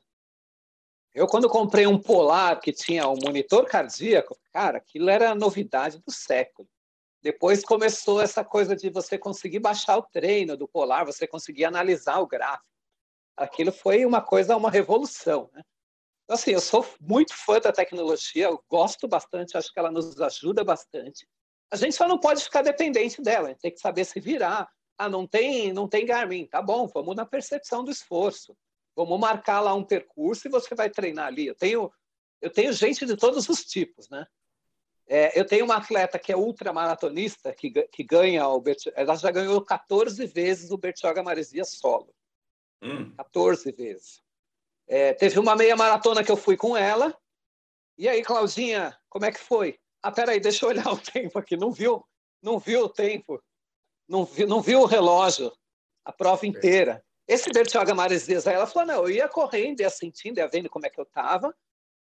[1.13, 5.99] Eu, quando comprei um Polar que tinha um monitor cardíaco, cara, aquilo era a novidade
[5.99, 6.67] do século.
[7.21, 12.19] Depois começou essa coisa de você conseguir baixar o treino do Polar, você conseguir analisar
[12.19, 12.73] o gráfico.
[13.37, 15.61] Aquilo foi uma coisa, uma revolução, né?
[16.23, 20.19] Então, assim, eu sou muito fã da tecnologia, eu gosto bastante, acho que ela nos
[20.19, 21.27] ajuda bastante.
[21.71, 24.69] A gente só não pode ficar dependente dela, a gente tem que saber se virar,
[24.97, 26.45] ah, não tem, não tem Garmin.
[26.45, 28.55] Tá bom, vamos na percepção do esforço.
[28.95, 31.47] Vamos marcar lá um percurso e você vai treinar ali.
[31.47, 31.91] Eu tenho,
[32.41, 34.25] eu tenho gente de todos os tipos, né?
[35.07, 38.63] É, eu tenho uma atleta que é ultramaratonista, que, que ganha o
[38.95, 42.13] ela já ganhou 14 vezes o Bertioga Maresia solo.
[42.81, 43.13] Hum.
[43.15, 44.21] 14 vezes.
[44.87, 47.15] É, teve uma meia maratona que eu fui com ela.
[47.97, 49.79] E aí, Claudinha, como é que foi?
[50.01, 51.57] Ah, peraí, deixa eu olhar o tempo aqui.
[51.57, 52.05] Não viu?
[52.41, 53.41] Não viu o tempo?
[54.13, 55.51] Não, vi, não viu o relógio
[56.05, 57.03] a prova inteira.
[57.27, 60.89] Esse Bertioga Maresias, ela falou, não, eu ia correndo, ia sentindo, ia vendo como é
[60.89, 61.55] que eu estava,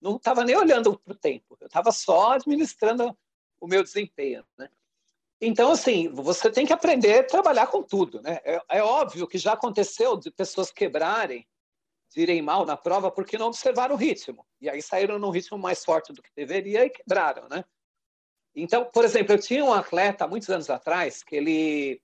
[0.00, 3.14] não estava nem olhando para o tempo, eu estava só administrando
[3.60, 4.70] o meu desempenho, né?
[5.40, 8.40] Então, assim, você tem que aprender a trabalhar com tudo, né?
[8.42, 11.46] É, é óbvio que já aconteceu de pessoas quebrarem,
[12.12, 14.46] de irem mal na prova porque não observaram o ritmo.
[14.60, 17.64] E aí saíram num ritmo mais forte do que deveria e quebraram, né?
[18.62, 22.02] Então, por exemplo, eu tinha um atleta muitos anos atrás que ele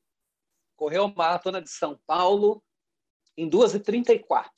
[0.77, 2.63] correu a maratona de São Paulo
[3.37, 4.51] em 2h34.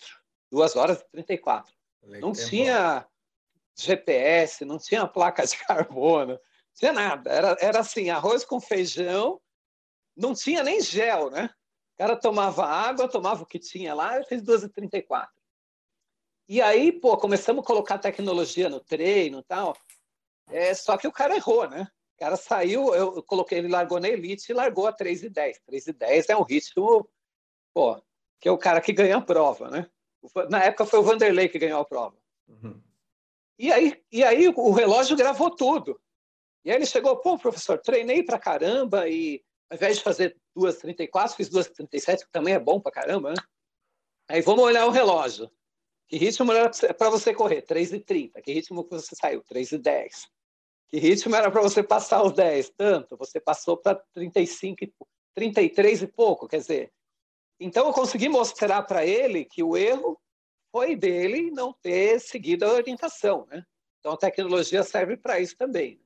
[0.51, 1.73] 2 horas e 34.
[2.21, 3.07] Não tinha
[3.77, 6.41] GPS, não tinha placa de carbono, não
[6.75, 7.31] tinha nada.
[7.31, 9.41] Era, era assim, arroz com feijão,
[10.17, 11.51] não tinha nem gel, né?
[11.95, 15.29] O cara tomava água, tomava o que tinha lá e fez 2h34.
[16.49, 19.77] E aí, pô, começamos a colocar tecnologia no treino e tal.
[20.49, 21.89] É, só que o cara errou, né?
[22.17, 25.61] O cara saiu, eu coloquei, ele largou na elite e largou a 3 e 10.
[25.67, 27.09] 3 e 10 é um ritmo,
[27.75, 28.03] pô,
[28.41, 29.91] que é o cara que ganha a prova, né?
[30.49, 32.17] Na época foi o Vanderlei que ganhou a prova.
[32.49, 32.81] Uhum.
[33.59, 36.01] E, aí, e aí o relógio gravou tudo.
[36.65, 41.35] E aí ele chegou, pô, professor, treinei pra caramba e ao invés de fazer 2,34,
[41.35, 43.37] fiz 2,37, que também é bom pra caramba, né?
[44.29, 45.51] Aí vamos olhar o relógio.
[46.09, 47.63] Que ritmo era para você correr?
[47.63, 48.41] 3,30.
[48.43, 49.43] Que ritmo que você saiu?
[49.43, 50.29] 3,10.
[50.89, 52.71] Que ritmo era para você passar os 10?
[52.71, 53.17] Tanto.
[53.17, 54.87] Você passou para 35,
[55.35, 56.47] 33 e pouco.
[56.47, 56.93] Quer dizer,
[57.59, 60.21] então eu consegui mostrar para ele que o erro
[60.71, 63.65] foi dele não ter seguido a orientação, né?
[63.99, 66.01] Então a tecnologia serve para isso também.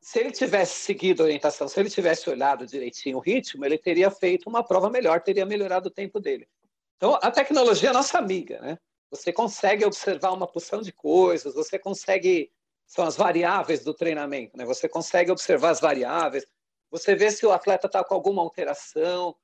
[0.00, 4.10] Se ele tivesse seguido a orientação, se ele tivesse olhado direitinho o ritmo, ele teria
[4.10, 6.48] feito uma prova melhor, teria melhorado o tempo dele.
[6.96, 8.78] Então a tecnologia é nossa amiga, né?
[9.10, 12.50] Você consegue observar uma porção de coisas, você consegue
[12.88, 14.64] são as variáveis do treinamento, né?
[14.64, 16.44] Você consegue observar as variáveis,
[16.90, 19.36] você vê se o atleta está com alguma alteração,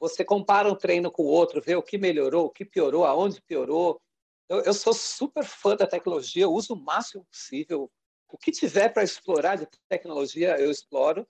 [0.00, 3.40] você compara um treino com o outro, vê o que melhorou, o que piorou, aonde
[3.42, 4.00] piorou.
[4.48, 7.90] Eu, eu sou super fã da tecnologia, eu uso o máximo possível.
[8.28, 11.26] O que tiver para explorar de tecnologia, eu exploro.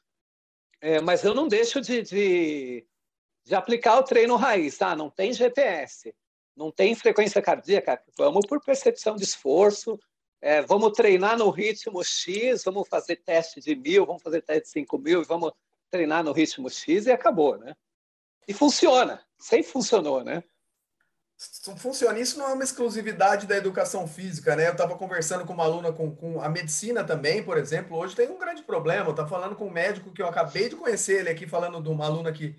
[0.81, 2.87] É, mas eu não deixo de, de,
[3.45, 4.81] de, aplicar o treino raiz.
[4.81, 6.15] Ah, não tem GPS,
[6.55, 9.99] não tem frequência cardíaca, vamos por percepção de esforço,
[10.47, 14.69] é, vamos treinar no ritmo X, vamos fazer teste de mil, vamos fazer teste de
[14.69, 15.51] cinco mil, vamos
[15.91, 17.75] treinar no ritmo X e acabou, né?
[18.47, 20.45] E funciona, sempre funcionou, né?
[21.77, 22.21] Funciona.
[22.21, 24.69] Isso não é uma exclusividade da educação física, né?
[24.69, 27.97] Eu estava conversando com uma aluna com, com a medicina também, por exemplo.
[27.97, 29.07] Hoje tem um grande problema.
[29.07, 31.89] Eu estava falando com um médico que eu acabei de conhecer ele aqui, falando de
[31.89, 32.55] uma aluna que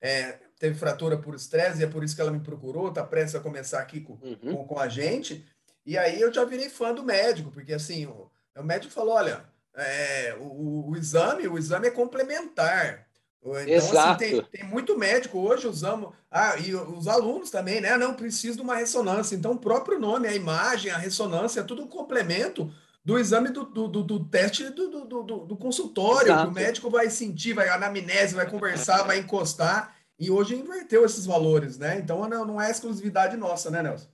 [0.00, 3.36] é, teve fratura por estresse, e é por isso que ela me procurou, está prestes
[3.36, 4.56] a começar aqui com, uhum.
[4.56, 5.46] com, com, a gente.
[5.84, 9.44] E aí eu já virei fã do médico, porque assim, o, o médico falou: olha,
[9.74, 13.06] é, o, o, exame, o exame é complementar.
[13.42, 14.22] Então, Exato.
[14.22, 16.12] Assim, tem, tem muito médico hoje usamos.
[16.30, 17.96] Ah, e os alunos também, né?
[17.96, 19.34] Não precisa de uma ressonância.
[19.34, 22.70] Então, o próprio nome, a imagem, a ressonância, é tudo um complemento
[23.02, 26.34] do exame do, do, do, do teste do, do, do, consultório.
[26.46, 29.96] o médico vai sentir, vai anamnese, vai conversar, vai encostar.
[30.18, 31.98] E hoje inverteu esses valores, né?
[31.98, 34.06] Então não é exclusividade nossa, né, Nelson?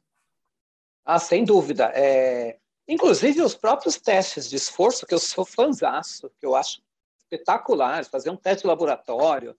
[1.06, 1.92] Ah, sem dúvida.
[1.94, 2.58] É...
[2.88, 6.82] Inclusive os próprios testes de esforço, que eu sou fãzaço, que eu acho
[7.20, 9.56] espetaculares, fazer um teste de laboratório.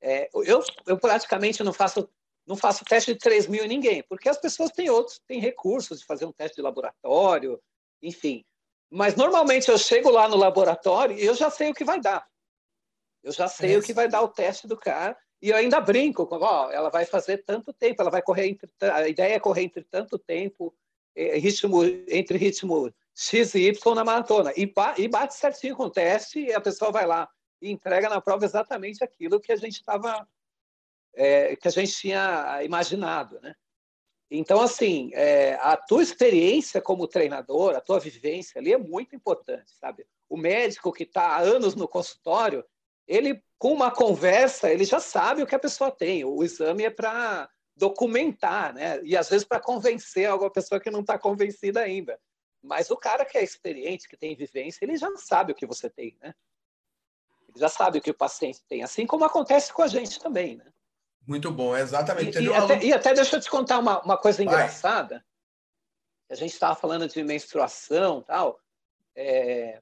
[0.00, 2.08] É, eu, eu praticamente não faço
[2.46, 5.98] não faço teste de 3 mil em ninguém, porque as pessoas têm outros, têm recursos
[5.98, 7.60] de fazer um teste de laboratório,
[8.00, 8.44] enfim.
[8.88, 12.24] Mas normalmente eu chego lá no laboratório e eu já sei o que vai dar.
[13.20, 15.80] Eu já sei é o que vai dar o teste do cara e eu ainda
[15.80, 19.38] brinco com, ó, ela vai fazer tanto tempo, ela vai correr entre, a ideia é
[19.38, 20.74] correr entre tanto tempo,
[21.14, 24.52] é, ritmo entre ritmo X e Y na maratona.
[24.56, 27.28] E, e bate certinho com o teste e a pessoa vai lá
[27.62, 30.26] e entrega na prova exatamente aquilo que a gente estava
[31.14, 33.54] é, que a gente tinha imaginado, né?
[34.28, 39.70] Então, assim, é, a tua experiência como treinador, a tua vivência ali é muito importante,
[39.78, 40.04] sabe?
[40.28, 42.64] O médico que está há anos no consultório,
[43.06, 46.24] ele, com uma conversa, ele já sabe o que a pessoa tem.
[46.24, 49.00] O exame é para documentar, né?
[49.02, 52.18] E às vezes para convencer alguma pessoa que não está convencida ainda.
[52.62, 55.88] Mas o cara que é experiente, que tem vivência, ele já sabe o que você
[55.88, 56.34] tem, né?
[57.48, 60.56] Ele já sabe o que o paciente tem, assim como acontece com a gente também,
[60.56, 60.66] né?
[61.26, 62.38] Muito bom, exatamente.
[62.38, 64.46] E, e, até, e até, deixa eu te contar uma, uma coisa Vai.
[64.46, 65.24] engraçada.
[66.30, 68.60] A gente estava falando de menstruação tal.
[69.14, 69.80] É,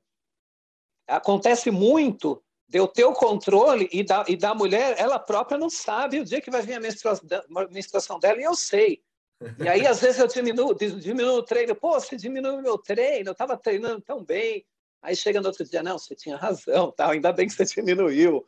[1.06, 6.20] acontece muito eu ter o controle e da, e da mulher, ela própria não sabe
[6.20, 9.02] o dia que vai vir a menstruação, dela, e eu sei.
[9.58, 11.74] E aí, às vezes, eu diminuo, diminuo o treino.
[11.74, 14.64] Pô, você diminuiu o meu treino, eu estava treinando tão bem.
[15.02, 18.46] Aí chega no outro dia, não, você tinha razão, tal, ainda bem que você diminuiu.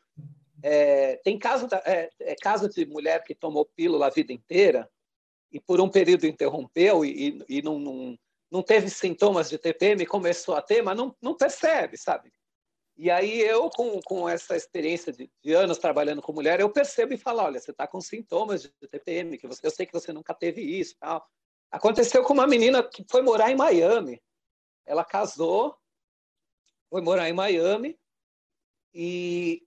[0.63, 4.89] É, tem caso, da, é, é, caso de mulher que tomou pílula a vida inteira
[5.53, 8.19] e por um período interrompeu e, e, e não, não,
[8.51, 12.33] não teve sintomas de TPM, começou a ter, mas não, não percebe, sabe?
[12.97, 17.13] E aí eu, com, com essa experiência de, de, anos trabalhando com mulher, eu percebo
[17.13, 20.13] e falo, olha, você está com sintomas de TPM, que você, eu sei que você
[20.13, 21.29] nunca teve isso tal.
[21.71, 24.23] Aconteceu com uma menina que foi morar em Miami.
[24.87, 25.77] Ela casou,
[26.89, 27.99] foi morar em Miami,
[28.95, 29.63] e,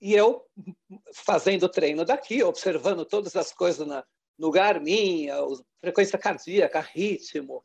[0.00, 0.46] e eu
[1.12, 4.06] fazendo treino daqui, observando todas as coisas na,
[4.38, 5.38] no Garmin, a
[5.80, 7.64] frequência cardíaca, ritmo,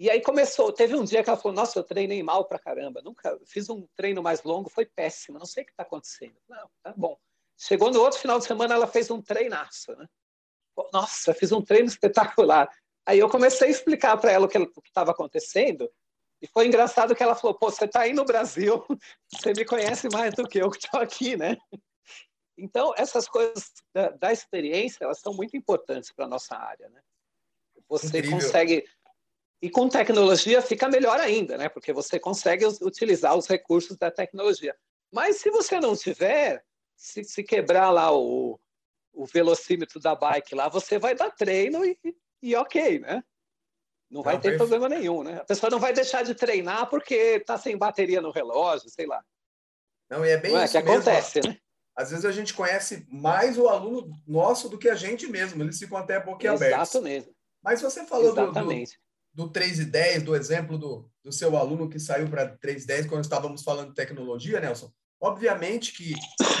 [0.00, 3.02] e aí começou, teve um dia que ela falou, nossa, eu treinei mal pra caramba,
[3.02, 6.38] nunca fiz um treino mais longo, foi péssimo, não sei o que está acontecendo.
[6.48, 7.18] Não, tá bom.
[7.58, 10.06] Chegou no outro final de semana, ela fez um treinaço, né?
[10.90, 12.74] Nossa, fiz um treino espetacular.
[13.04, 15.92] Aí eu comecei a explicar para ela o que estava acontecendo,
[16.40, 18.82] e foi engraçado que ela falou, pô, você está aí no Brasil,
[19.30, 21.58] você me conhece mais do que eu que estou aqui, né?
[22.56, 27.02] Então, essas coisas da, da experiência, elas são muito importantes para a nossa área, né?
[27.86, 28.38] Você Incrível.
[28.38, 28.84] consegue
[29.62, 31.68] e com tecnologia fica melhor ainda, né?
[31.68, 34.74] Porque você consegue utilizar os recursos da tecnologia.
[35.12, 36.64] Mas se você não tiver,
[36.96, 38.58] se, se quebrar lá o,
[39.12, 41.98] o velocímetro da bike lá, você vai dar treino e,
[42.42, 43.22] e ok, né?
[44.10, 45.36] Não vai não, ter problema nenhum, né?
[45.36, 49.22] A pessoa não vai deixar de treinar porque está sem bateria no relógio, sei lá.
[50.08, 50.94] Não, e é bem não é isso que mesmo.
[50.94, 51.56] acontece, né?
[51.94, 55.62] Às vezes a gente conhece mais o aluno nosso do que a gente mesmo.
[55.62, 56.94] Eles ficam até boquiabertos.
[56.94, 57.30] Exatamente.
[57.62, 58.92] Mas você falou Exatamente.
[58.92, 62.56] do, do, do 3 e 10, do exemplo do, do seu aluno que saiu para
[62.58, 64.92] 3 e 10 quando estávamos falando de tecnologia, Nelson.
[65.22, 66.14] Obviamente que,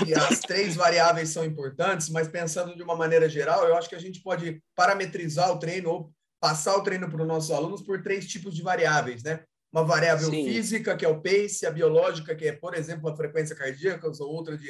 [0.04, 3.94] que, as três variáveis são importantes, mas pensando de uma maneira geral, eu acho que
[3.94, 8.02] a gente pode parametrizar o treino ou passar o treino para os nossos alunos por
[8.02, 9.44] três tipos de variáveis, né?
[9.72, 10.44] Uma variável Sim.
[10.44, 14.28] física, que é o pace, a biológica, que é, por exemplo, a frequência cardíaca, ou
[14.28, 14.68] outra de,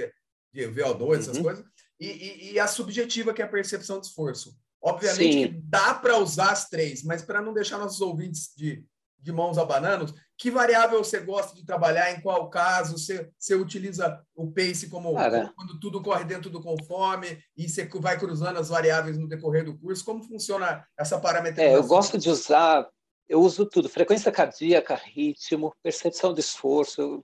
[0.52, 1.14] de VO2, uhum.
[1.14, 1.64] essas coisas,
[1.98, 4.56] e, e, e, a subjetiva, que é a percepção de esforço.
[4.82, 5.48] Obviamente Sim.
[5.48, 8.82] que dá para usar as três, mas para não deixar nossos ouvintes de,
[9.18, 12.12] de mãos a bananos, que variável você gosta de trabalhar?
[12.12, 12.96] Em qual caso?
[12.96, 17.86] Você, você utiliza o pace como, como, quando tudo corre dentro do conforme e você
[17.96, 20.02] vai cruzando as variáveis no decorrer do curso?
[20.02, 21.74] Como funciona essa parametrização?
[21.74, 22.88] É, eu gosto de usar,
[23.28, 27.22] eu uso tudo: frequência cardíaca, ritmo, percepção de esforço.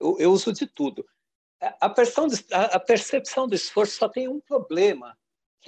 [0.00, 1.06] Eu, eu uso de tudo.
[1.80, 5.16] A, percepção de, a percepção do esforço só tem um problema,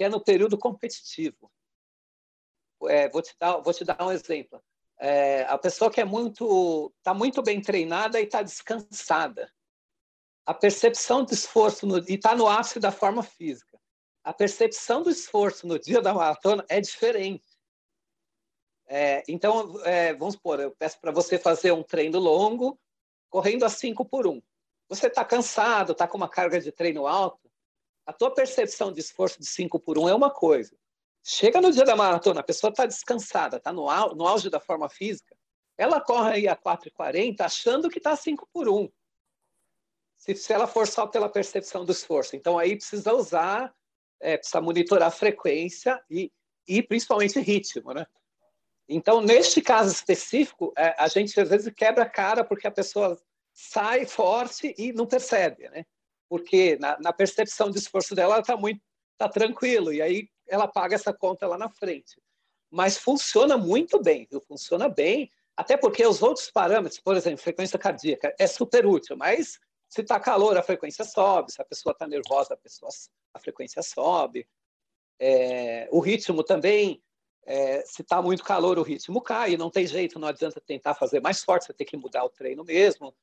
[0.01, 1.51] que é no período competitivo.
[2.87, 4.59] É, vou, te dar, vou te dar um exemplo
[5.01, 9.51] é, a pessoa que é muito está muito bem treinada e está descansada.
[10.45, 13.79] A percepção do esforço no, e está no ápice da forma física.
[14.23, 17.47] A percepção do esforço no dia da maratona é diferente.
[18.85, 22.79] É, então, é, vamos supor, eu peço para você fazer um treino longo,
[23.27, 24.33] correndo a 5 por 1.
[24.33, 24.41] Um.
[24.87, 27.40] Você está cansado, está com uma carga de treino alta,
[28.11, 30.75] a tua percepção de esforço de 5 por 1 um é uma coisa.
[31.23, 34.89] Chega no dia da maratona, a pessoa está descansada, está no, no auge da forma
[34.89, 35.35] física,
[35.77, 38.89] ela corre aí a 4,40 achando que está 5 por 1.
[40.17, 42.35] Se, se ela for só pela percepção do esforço.
[42.35, 43.73] Então, aí precisa usar,
[44.19, 46.31] é, precisa monitorar a frequência e,
[46.67, 48.05] e principalmente ritmo, né?
[48.89, 53.17] Então, neste caso específico, é, a gente às vezes quebra a cara porque a pessoa
[53.53, 55.85] sai forte e não percebe, né?
[56.31, 58.79] Porque na, na percepção de esforço dela, ela está muito
[59.17, 59.91] tá tranquilo.
[59.91, 62.21] E aí ela paga essa conta lá na frente.
[62.71, 64.39] Mas funciona muito bem, viu?
[64.47, 69.59] funciona bem, até porque os outros parâmetros, por exemplo, frequência cardíaca, é super útil, mas
[69.89, 72.89] se está calor, a frequência sobe, se a pessoa está nervosa, a, pessoa,
[73.33, 74.47] a frequência sobe.
[75.19, 77.03] É, o ritmo também,
[77.45, 81.19] é, se está muito calor, o ritmo cai, não tem jeito, não adianta tentar fazer
[81.19, 83.13] mais forte, você tem que mudar o treino mesmo.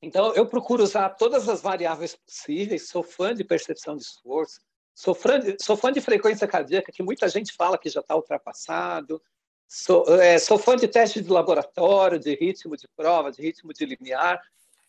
[0.00, 4.60] Então, eu procuro usar todas as variáveis possíveis, sou fã de percepção de esforço,
[4.98, 8.16] Sou fã, de, sou fã de frequência cardíaca, que muita gente fala que já está
[8.16, 9.22] ultrapassado.
[9.68, 13.86] Sou, é, sou fã de teste de laboratório, de ritmo de prova, de ritmo de
[13.86, 14.42] limiar.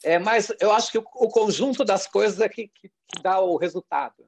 [0.04, 3.40] É, mas eu acho que o, o conjunto das coisas é que, que, que dá
[3.40, 4.28] o resultado.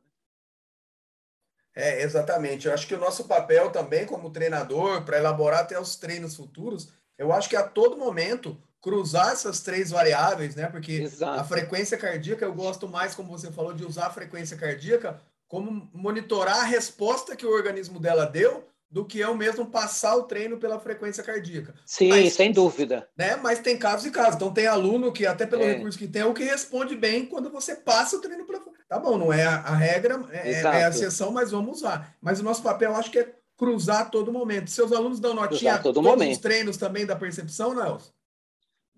[1.73, 2.67] É, exatamente.
[2.67, 6.93] Eu acho que o nosso papel também, como treinador, para elaborar até os treinos futuros,
[7.17, 10.67] eu acho que a todo momento cruzar essas três variáveis, né?
[10.67, 11.39] Porque Exato.
[11.39, 15.89] a frequência cardíaca, eu gosto mais, como você falou, de usar a frequência cardíaca como
[15.93, 20.57] monitorar a resposta que o organismo dela deu do que eu mesmo passar o treino
[20.57, 21.73] pela frequência cardíaca.
[21.85, 23.07] Sim, Mas, sem dúvida.
[23.17, 23.37] Né?
[23.37, 24.35] Mas tem casos e casos.
[24.35, 25.73] Então tem aluno que, até pelo é.
[25.73, 28.99] recurso que tem, é o que responde bem quando você passa o treino pela Tá
[28.99, 32.13] bom, não é a, regra, é, é, a exceção, mas vamos usar.
[32.19, 34.69] Mas o nosso papel, acho que é cruzar todo momento.
[34.69, 36.33] Seus alunos dão notinha todo todos momento.
[36.33, 38.11] os treinos também da percepção, Nelson?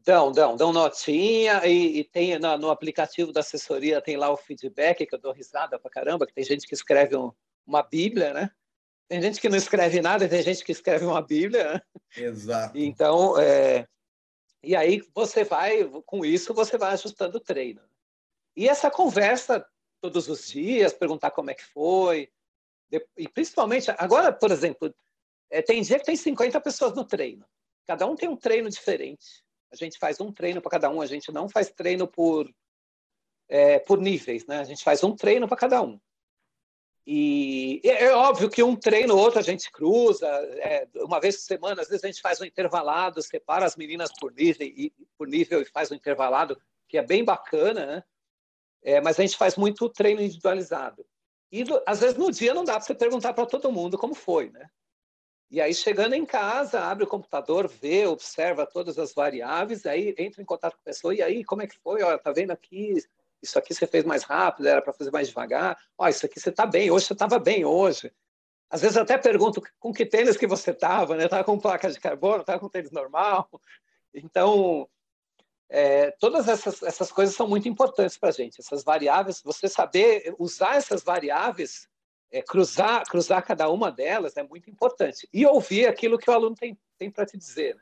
[0.06, 4.38] Dão, dão, dão notinha e, e tem no, no, aplicativo da assessoria tem lá o
[4.38, 7.32] feedback, que eu dou risada pra caramba, que tem gente que escreve um,
[7.66, 8.52] uma bíblia, né?
[9.08, 11.74] Tem gente que não escreve nada, tem gente que escreve uma bíblia.
[11.74, 11.82] Né?
[12.18, 12.78] Exato.
[12.78, 13.88] Então, é...
[14.62, 17.82] e aí você vai, com isso, você vai ajustando o treino.
[18.58, 19.66] E essa conversa
[20.02, 22.30] todos os dias, perguntar como é que foi,
[23.18, 24.94] e principalmente, agora, por exemplo,
[25.50, 27.46] é, tem dia que tem 50 pessoas no treino.
[27.88, 29.44] Cada um tem um treino diferente.
[29.74, 32.48] A gente faz um treino para cada um, a gente não faz treino por,
[33.50, 34.60] é, por níveis, né?
[34.60, 36.00] A gente faz um treino para cada um.
[37.08, 41.82] E é, óbvio que um treino, outro a gente cruza, é, uma vez por semana,
[41.82, 45.60] às vezes a gente faz um intervalado, separa as meninas por nível e, por nível
[45.60, 46.56] e faz um intervalado,
[46.88, 48.04] que é bem bacana, né?
[48.84, 51.04] É, mas a gente faz muito treino individualizado.
[51.52, 54.52] E às vezes no dia não dá para você perguntar para todo mundo como foi,
[54.52, 54.70] né?
[55.54, 60.42] E aí, chegando em casa, abre o computador, vê, observa todas as variáveis, aí entra
[60.42, 62.02] em contato com a pessoa, e aí, como é que foi?
[62.02, 62.96] Olha, tá vendo aqui,
[63.40, 65.78] isso aqui você fez mais rápido, era para fazer mais devagar.
[65.96, 68.12] Olha, isso aqui você está bem, hoje você estava bem hoje.
[68.68, 71.26] Às vezes até pergunto com que tênis que você estava, né?
[71.26, 73.48] Estava com placa de carbono, estava com tênis normal.
[74.12, 74.90] Então,
[75.70, 78.60] é, todas essas, essas coisas são muito importantes para a gente.
[78.60, 81.88] Essas variáveis, você saber usar essas variáveis,
[82.34, 85.30] é, cruzar, cruzar cada uma delas é muito importante.
[85.32, 87.76] E ouvir aquilo que o aluno tem, tem para te dizer.
[87.76, 87.82] Né?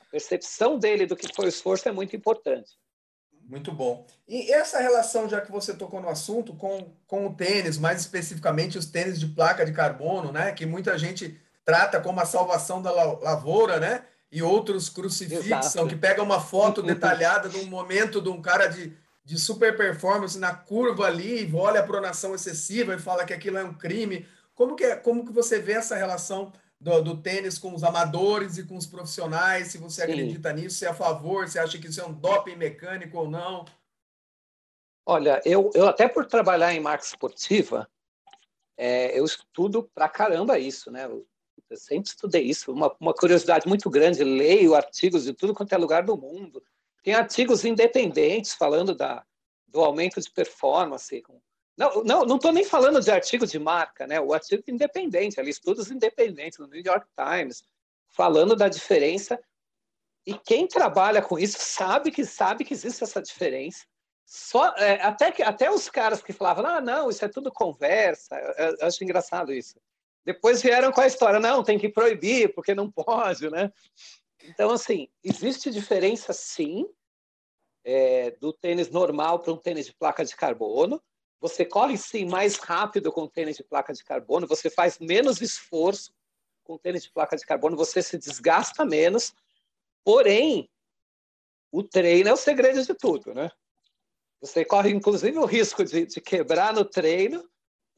[0.00, 2.78] A percepção dele do que foi o esforço é muito importante.
[3.42, 4.06] Muito bom.
[4.28, 8.78] E essa relação, já que você tocou no assunto, com, com o tênis, mais especificamente
[8.78, 10.52] os tênis de placa de carbono, né?
[10.52, 14.04] Que muita gente trata como a salvação da lavoura, né?
[14.32, 15.86] e outros crucifixam, Exato.
[15.88, 20.38] que pega uma foto detalhada de um momento de um cara de, de super performance
[20.38, 24.26] na curva ali, e olha a pronação excessiva e fala que aquilo é um crime.
[24.54, 28.58] Como que, é, como que você vê essa relação do, do tênis com os amadores
[28.58, 29.68] e com os profissionais?
[29.68, 30.12] Se você Sim.
[30.12, 33.30] acredita nisso, se é a favor, se acha que isso é um doping mecânico ou
[33.30, 33.64] não?
[35.06, 37.88] Olha, eu, eu até por trabalhar em marca esportiva,
[38.76, 41.06] é, eu estudo pra caramba isso, né?
[41.06, 41.26] Eu
[41.76, 46.02] sempre estudei isso, uma, uma curiosidade muito grande, leio artigos de tudo quanto é lugar
[46.02, 46.62] do mundo.
[47.02, 49.24] Tem artigos independentes falando da,
[49.66, 51.22] do aumento de performance.
[51.76, 54.20] Não, não, não estou nem falando de artigo de marca, né?
[54.20, 57.62] O artigo independente, ali estudos independentes no New York Times,
[58.08, 59.40] falando da diferença.
[60.26, 63.86] E quem trabalha com isso sabe que sabe que existe essa diferença.
[64.26, 68.36] Só, é, até, que, até os caras que falavam, ah, não, isso é tudo conversa.
[68.58, 69.74] Eu, eu acho engraçado isso.
[70.24, 73.72] Depois vieram com a história, não, tem que proibir, porque não pode, né?
[74.44, 76.86] Então, assim, existe diferença, sim,
[77.84, 81.02] é, do tênis normal para um tênis de placa de carbono.
[81.40, 86.12] Você corre, sim, mais rápido com tênis de placa de carbono, você faz menos esforço
[86.62, 89.34] com tênis de placa de carbono, você se desgasta menos,
[90.04, 90.70] porém,
[91.72, 93.50] o treino é o segredo de tudo, né?
[94.40, 97.48] Você corre, inclusive, o risco de, de quebrar no treino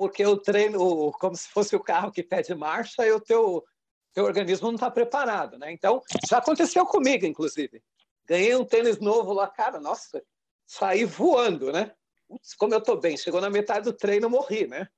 [0.02, 3.64] porque o treino, como se fosse o carro que pede marcha, e o teu,
[4.12, 5.72] teu organismo não está preparado, né?
[5.72, 7.82] Então, já aconteceu comigo, inclusive.
[8.26, 10.22] Ganhei um tênis novo lá, cara, nossa,
[10.66, 11.94] saí voando, né?
[12.28, 13.16] Putz, como eu estou bem.
[13.16, 14.88] Chegou na metade do treino, morri, né?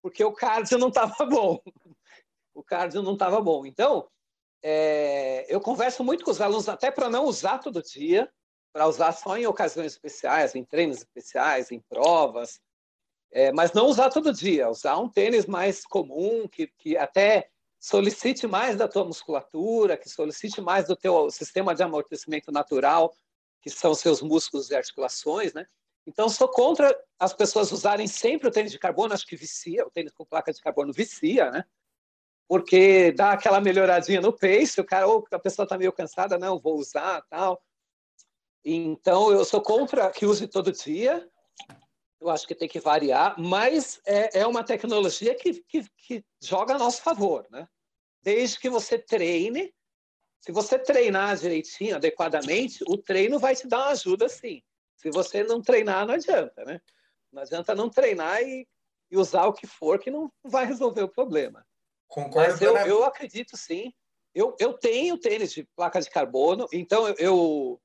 [0.00, 1.60] Porque o cardio não estava bom.
[2.54, 3.66] O cardio não estava bom.
[3.66, 4.08] Então,
[4.62, 8.30] é, eu converso muito com os alunos, até para não usar todo dia,
[8.72, 12.60] para usar só em ocasiões especiais, em treinos especiais, em provas,
[13.30, 18.46] é, mas não usar todo dia, usar um tênis mais comum, que, que até solicite
[18.46, 23.14] mais da tua musculatura, que solicite mais do teu sistema de amortecimento natural,
[23.60, 25.66] que são seus músculos e articulações, né?
[26.06, 29.90] Então, sou contra as pessoas usarem sempre o tênis de carbono, acho que vicia, o
[29.90, 31.64] tênis com placa de carbono vicia, né?
[32.48, 36.60] Porque dá aquela melhoradinha no pace, o cara, ou a pessoa está meio cansada, não,
[36.60, 37.60] vou usar, tal.
[38.64, 41.28] Então, eu sou contra que use todo dia,
[42.28, 46.74] eu acho que tem que variar, mas é, é uma tecnologia que, que, que joga
[46.74, 47.68] a nosso favor, né?
[48.22, 49.72] Desde que você treine,
[50.40, 54.62] se você treinar direitinho, adequadamente, o treino vai te dar uma ajuda, sim.
[54.96, 56.80] Se você não treinar, não adianta, né?
[57.32, 58.66] Não adianta não treinar e,
[59.10, 61.64] e usar o que for, que não vai resolver o problema.
[62.08, 62.50] Concordo.
[62.50, 63.92] Mas eu, eu acredito, sim.
[64.34, 67.80] Eu, eu tenho tênis de placa de carbono, então eu, eu,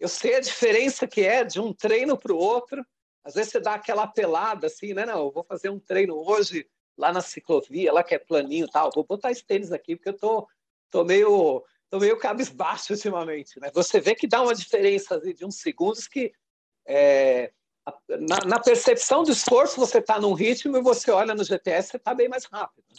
[0.00, 2.84] eu sei a diferença que é de um treino para o outro
[3.24, 5.06] às vezes você dá aquela pelada assim, né?
[5.06, 8.90] Não, vou fazer um treino hoje lá na ciclovia, lá que é planinho tal.
[8.94, 10.46] Vou botar esse tênis aqui porque eu tô,
[10.90, 13.70] tô meio tô meio cabisbaixo ultimamente, né?
[13.72, 16.32] Você vê que dá uma diferença de uns segundos que
[16.86, 17.50] é,
[18.08, 21.96] na, na, percepção do esforço você está num ritmo e você olha no GPS você
[21.96, 22.84] está bem mais rápido.
[22.90, 22.98] Né?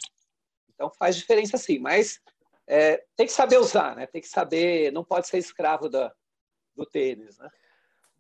[0.74, 2.20] Então faz diferença sim, mas
[2.68, 4.08] é, tem que saber usar, né?
[4.08, 6.12] Tem que saber, não pode ser escravo da,
[6.76, 7.50] do tênis, né?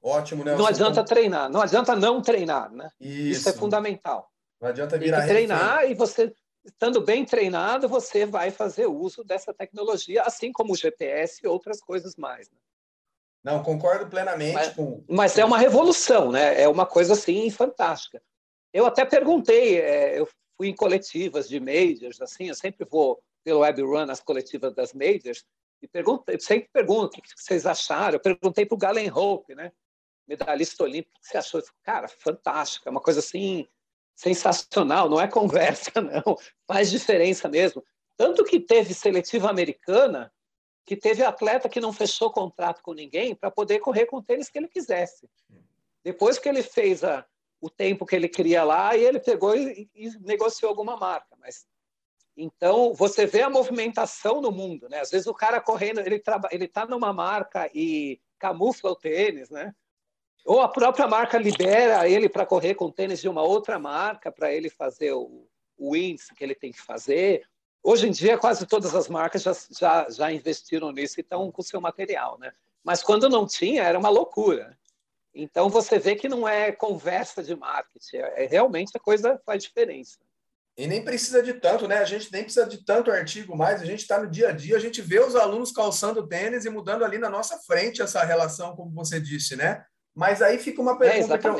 [0.05, 0.55] Ótimo, né?
[0.55, 2.91] Não adianta treinar, não adianta não treinar, né?
[2.99, 4.31] Isso, Isso é fundamental.
[4.61, 5.91] Não adianta virar Tem que treinar refém.
[5.91, 11.41] e você, estando bem treinado, você vai fazer uso dessa tecnologia, assim como o GPS
[11.43, 12.47] e outras coisas mais.
[12.51, 12.57] Né?
[13.43, 15.03] Não, concordo plenamente mas, com.
[15.09, 16.61] Mas é uma revolução, né?
[16.61, 18.21] É uma coisa assim fantástica.
[18.71, 23.61] Eu até perguntei, é, eu fui em coletivas de majors, assim, eu sempre vou pelo
[23.61, 25.43] web run as coletivas das majors
[25.81, 28.17] e pergunto, sempre pergunto o que vocês acharam.
[28.17, 29.71] Eu perguntei para o Galen Hope, né?
[30.27, 31.61] Medalhista olímpico, você achou?
[31.83, 33.67] Cara, fantástico, é uma coisa assim
[34.15, 37.83] sensacional, não é conversa, não, faz diferença mesmo.
[38.17, 40.31] Tanto que teve seletiva americana,
[40.85, 44.49] que teve atleta que não fechou contrato com ninguém para poder correr com o tênis
[44.49, 45.29] que ele quisesse.
[46.03, 47.25] Depois que ele fez a,
[47.59, 51.35] o tempo que ele queria lá, e ele pegou e, e negociou alguma marca.
[51.39, 51.65] Mas
[52.37, 54.99] então você vê a movimentação no mundo, né?
[54.99, 59.49] Às vezes o cara correndo, ele está ele tá numa marca e camufla o tênis,
[59.49, 59.73] né?
[60.45, 64.53] Ou a própria marca libera ele para correr com tênis de uma outra marca, para
[64.53, 67.43] ele fazer o, o índice que ele tem que fazer.
[67.81, 71.63] Hoje em dia, quase todas as marcas já, já, já investiram nisso e estão com
[71.63, 72.51] seu material, né?
[72.83, 74.77] Mas quando não tinha, era uma loucura.
[75.33, 79.63] Então você vê que não é conversa de marketing, é, é realmente a coisa faz
[79.63, 80.19] diferença.
[80.77, 81.97] E nem precisa de tanto, né?
[81.97, 84.77] A gente nem precisa de tanto artigo mais, a gente está no dia a dia,
[84.77, 88.75] a gente vê os alunos calçando tênis e mudando ali na nossa frente essa relação,
[88.75, 89.83] como você disse, né?
[90.15, 91.57] Mas aí fica uma pergunta é, que, eu,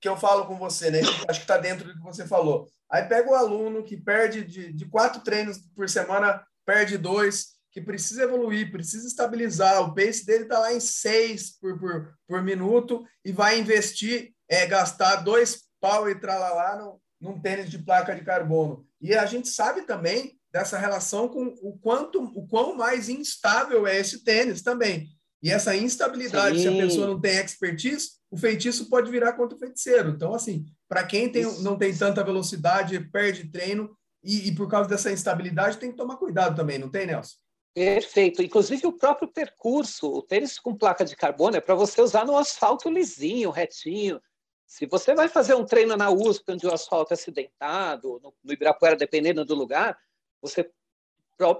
[0.00, 1.00] que eu falo com você, né?
[1.28, 2.68] Acho que está dentro do que você falou.
[2.88, 7.80] Aí pega o aluno que perde de, de quatro treinos por semana, perde dois, que
[7.80, 9.80] precisa evoluir, precisa estabilizar.
[9.82, 14.66] O pace dele está lá em seis por, por, por minuto e vai investir, é,
[14.66, 18.86] gastar dois pau e tralalá no, num tênis de placa de carbono.
[19.00, 23.98] E a gente sabe também dessa relação com o quanto, o quão mais instável é
[23.98, 25.08] esse tênis também.
[25.42, 26.62] E essa instabilidade, Sim.
[26.62, 30.10] se a pessoa não tem expertise, o feitiço pode virar contra o feiticeiro.
[30.10, 34.88] Então, assim, para quem tem, não tem tanta velocidade, perde treino, e, e, por causa
[34.88, 37.36] dessa instabilidade tem que tomar cuidado também, não tem, Nelson?
[37.72, 38.42] Perfeito.
[38.42, 42.36] Inclusive o próprio percurso, o tênis com placa de carbono é para você usar no
[42.36, 44.20] asfalto lisinho, retinho.
[44.66, 48.52] Se você vai fazer um treino na USP, onde o asfalto é acidentado, no, no
[48.52, 49.98] Ibirapuera, dependendo do lugar,
[50.42, 50.70] você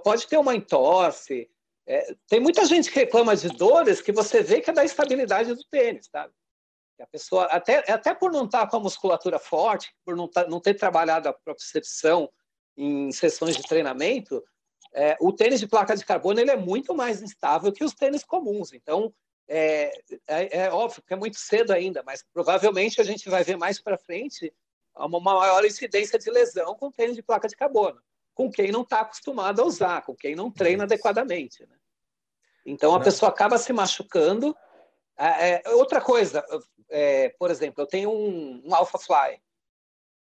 [0.03, 1.49] pode ter uma entorse.
[1.91, 5.53] É, tem muita gente que reclama de dores que você vê que é da estabilidade
[5.53, 6.29] do tênis, tá?
[7.01, 10.61] A pessoa, até, até por não estar com a musculatura forte, por não, tá, não
[10.61, 12.31] ter trabalhado a propriocepção
[12.77, 14.41] em sessões de treinamento,
[14.93, 18.23] é, o tênis de placa de carbono ele é muito mais instável que os tênis
[18.23, 18.71] comuns.
[18.71, 19.13] Então,
[19.49, 19.91] é,
[20.29, 23.81] é, é, óbvio que é muito cedo ainda, mas provavelmente a gente vai ver mais
[23.81, 24.53] para frente
[24.95, 28.01] uma maior incidência de lesão com tênis de placa de carbono,
[28.33, 31.65] com quem não está acostumado a usar, com quem não treina adequadamente.
[31.67, 31.80] Né?
[32.65, 33.03] Então, a não.
[33.03, 34.55] pessoa acaba se machucando.
[35.17, 36.43] É, é outra coisa,
[36.89, 39.41] é, por exemplo, eu tenho um, um Alpha Fly.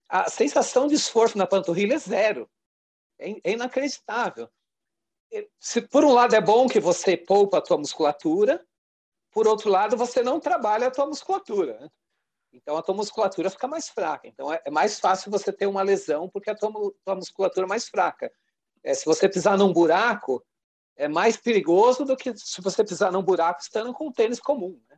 [0.08, 2.50] A sensação de esforço na panturrilha é zero.
[3.18, 4.48] É, é inacreditável.
[5.58, 8.64] Se por um lado é bom que você poupa a tua musculatura,
[9.32, 11.78] por outro lado você não trabalha a tua musculatura.
[11.80, 11.88] Né?
[12.52, 14.28] Então a tua musculatura fica mais fraca.
[14.28, 16.70] Então é, é mais fácil você ter uma lesão porque a tua,
[17.04, 18.30] tua musculatura é mais fraca.
[18.82, 20.44] É, se você pisar num buraco,
[20.96, 24.80] é mais perigoso do que se você pisar num buraco estando com um tênis comum.
[24.88, 24.96] Né?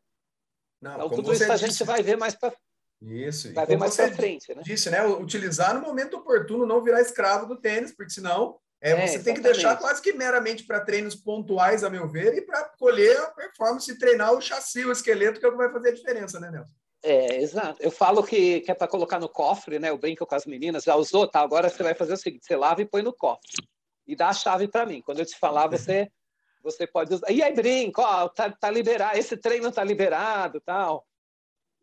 [0.81, 2.53] Não, então tudo isso a gente vai ver mais para
[3.01, 3.53] isso.
[3.53, 4.63] Vai ver mais para frente, né?
[4.65, 5.05] Disse, né?
[5.07, 9.35] Utilizar no momento oportuno, não virar escravo do tênis, porque senão é, é você tem
[9.35, 13.27] que deixar quase que meramente para treinos pontuais, a meu ver, e para colher a
[13.27, 16.41] performance e treinar o chassi, o esqueleto, que é o que vai fazer a diferença,
[16.41, 16.73] né, Nelson?
[17.03, 17.81] É, exato.
[17.81, 19.91] Eu falo que, que é para colocar no cofre, né?
[19.91, 21.41] Eu brinco com as meninas, já usou, tá?
[21.41, 23.63] Agora você vai fazer o seguinte: você lava e põe no cofre.
[24.07, 25.03] E dá a chave para mim.
[25.03, 26.11] Quando eu te falar, você,
[26.63, 27.31] você pode usar.
[27.31, 31.07] E aí brinco, ó, tá, tá liberado, esse treino tá liberado tal.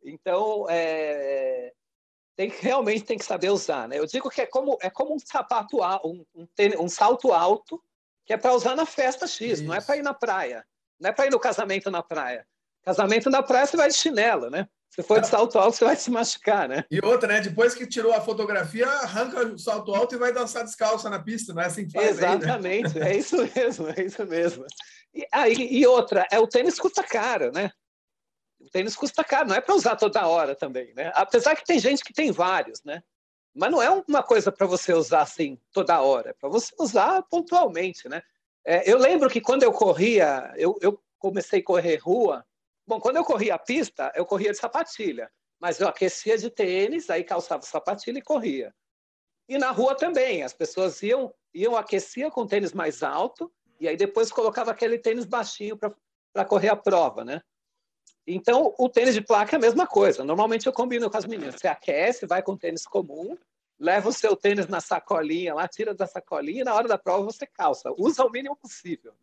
[0.03, 1.71] Então, é,
[2.35, 3.99] tem realmente tem que saber usar, né?
[3.99, 6.47] Eu digo que é como é como um sapato um, um,
[6.79, 7.81] um salto alto
[8.25, 9.63] que é para usar na festa X, Isso.
[9.63, 10.65] não é para ir na praia,
[10.99, 12.47] não é para ir no casamento na praia.
[12.83, 14.67] Casamento na praia você vai de chinelo, né?
[14.93, 16.85] Se for de salto alto, você vai se machucar, né?
[16.91, 17.41] E outra, né?
[17.41, 21.51] Depois que tirou a fotografia, arranca o salto alto e vai dançar descalça na pista,
[21.51, 23.11] não é assim que faz Exatamente, aí, né?
[23.11, 24.65] é isso mesmo, é isso mesmo.
[25.11, 27.71] E, ah, e, e outra, é o tênis custa caro, né?
[28.63, 31.11] o tênis custa caro, não é para usar toda hora também, né?
[31.15, 33.03] Apesar que tem gente que tem vários, né?
[33.53, 37.21] Mas não é uma coisa para você usar assim toda hora, é para você usar
[37.23, 38.21] pontualmente, né?
[38.65, 42.45] É, eu lembro que quando eu corria, eu, eu comecei a correr rua.
[42.85, 47.09] Bom, quando eu corria a pista, eu corria de sapatilha, mas eu aquecia de tênis,
[47.09, 48.73] aí calçava sapatilha e corria.
[49.47, 53.97] E na rua também, as pessoas iam, iam aquecia com tênis mais alto e aí
[53.97, 57.41] depois colocava aquele tênis baixinho para correr a prova, né?
[58.25, 60.23] Então, o tênis de placa é a mesma coisa.
[60.23, 61.55] Normalmente eu combino com as meninas.
[61.55, 63.37] Você aquece, vai com tênis comum,
[63.77, 67.25] leva o seu tênis na sacolinha lá, tira da sacolinha e na hora da prova
[67.25, 67.93] você calça.
[67.97, 69.13] Usa o mínimo possível.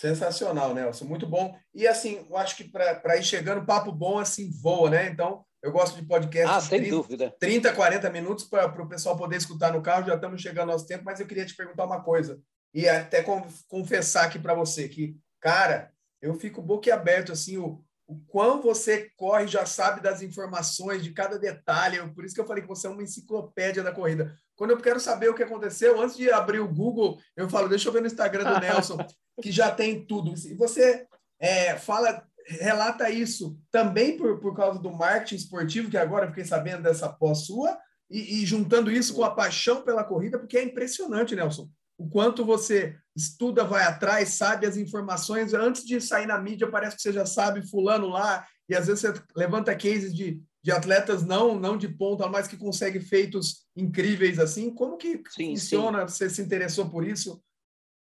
[0.00, 1.04] Sensacional, Nelson.
[1.04, 1.54] Muito bom.
[1.74, 5.06] E assim, eu acho que para ir chegando, papo bom assim voa, né?
[5.06, 7.36] Então, eu gosto de podcast ah, sem 30, dúvida.
[7.38, 10.06] 30, 40 minutos para o pessoal poder escutar no carro.
[10.06, 12.40] Já estamos chegando ao nosso tempo, mas eu queria te perguntar uma coisa.
[12.72, 13.22] E até
[13.68, 15.92] confessar aqui para você que, cara,
[16.22, 21.38] eu fico boquiaberto, assim, o, o quão você corre, já sabe das informações, de cada
[21.38, 21.98] detalhe.
[22.14, 24.34] Por isso que eu falei que você é uma enciclopédia da corrida.
[24.60, 27.88] Quando eu quero saber o que aconteceu, antes de abrir o Google, eu falo, deixa
[27.88, 28.98] eu ver no Instagram do Nelson,
[29.40, 30.34] que já tem tudo.
[30.34, 31.06] E você
[31.40, 36.44] é, fala, relata isso também por, por causa do marketing esportivo, que agora eu fiquei
[36.44, 37.78] sabendo dessa pós sua,
[38.10, 42.46] e, e juntando isso com a paixão pela corrida, porque é impressionante, Nelson o quanto
[42.46, 45.52] você estuda, vai atrás, sabe as informações.
[45.52, 49.02] Antes de sair na mídia, parece que você já sabe fulano lá, e às vezes
[49.02, 54.38] você levanta cases de, de atletas não não de ponta, mas que conseguem feitos incríveis
[54.38, 54.72] assim.
[54.74, 56.06] Como que sim, funciona?
[56.06, 56.14] Sim.
[56.14, 57.42] Você se interessou por isso?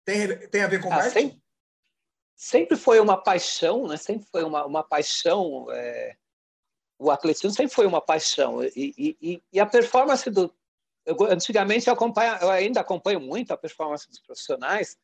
[0.05, 1.41] Tem, tem a ver com ah, marketing?
[2.37, 3.97] sempre foi uma paixão, né?
[3.97, 5.67] Sempre foi uma, uma paixão.
[5.71, 6.17] É,
[6.99, 10.55] o atletismo sempre foi uma paixão e, e, e a performance do
[11.05, 14.97] eu, antigamente eu, acompanho, eu ainda acompanho muito a performance dos profissionais,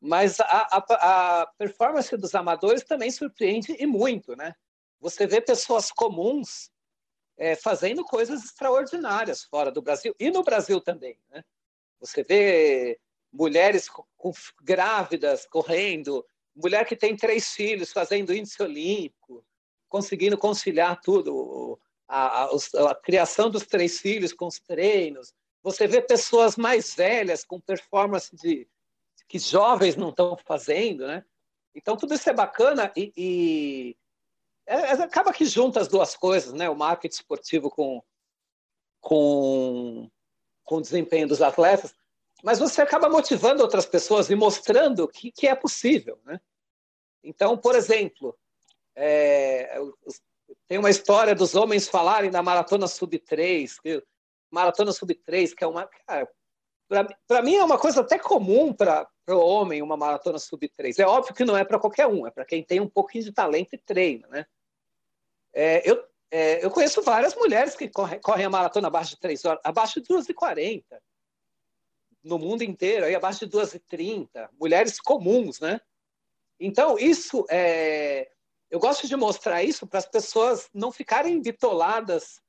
[0.00, 4.54] mas a, a, a performance dos amadores também surpreende e muito, né?
[5.04, 6.70] Você vê pessoas comuns
[7.36, 11.44] é, fazendo coisas extraordinárias fora do Brasil e no Brasil também, né?
[12.00, 12.98] Você vê
[13.30, 14.32] mulheres com, com,
[14.62, 16.24] grávidas correndo,
[16.56, 19.44] mulher que tem três filhos fazendo índice olímpico,
[19.90, 21.78] conseguindo conciliar tudo,
[22.08, 22.50] a, a,
[22.90, 25.34] a, criação dos três filhos com os treinos.
[25.62, 28.66] Você vê pessoas mais velhas com performance de,
[29.28, 31.22] que jovens não estão fazendo, né?
[31.74, 33.96] Então tudo isso é bacana e, e
[34.66, 36.68] é, é, acaba que junta as duas coisas, né?
[36.68, 38.02] O marketing esportivo com
[39.00, 40.10] com
[40.64, 41.94] com o desempenho dos atletas,
[42.42, 46.40] mas você acaba motivando outras pessoas e mostrando que, que é possível, né?
[47.22, 48.34] Então, por exemplo,
[48.96, 49.78] é,
[50.66, 54.02] tem uma história dos homens falarem da maratona sub-3,
[54.50, 55.88] maratona sub-3, que é uma.
[56.88, 60.98] Para mim é uma coisa até comum para o homem, uma maratona sub-3.
[60.98, 63.32] É óbvio que não é para qualquer um, é para quem tem um pouquinho de
[63.32, 64.46] talento e treina, né?
[65.52, 69.44] É, eu, é, eu conheço várias mulheres que correm, correm a maratona abaixo de 3
[69.44, 70.84] horas, abaixo de 2h40,
[72.22, 75.80] no mundo inteiro, aí abaixo de 2h30, mulheres comuns, né?
[76.58, 78.30] Então, isso é,
[78.70, 82.40] eu gosto de mostrar isso para as pessoas não ficarem bitoladas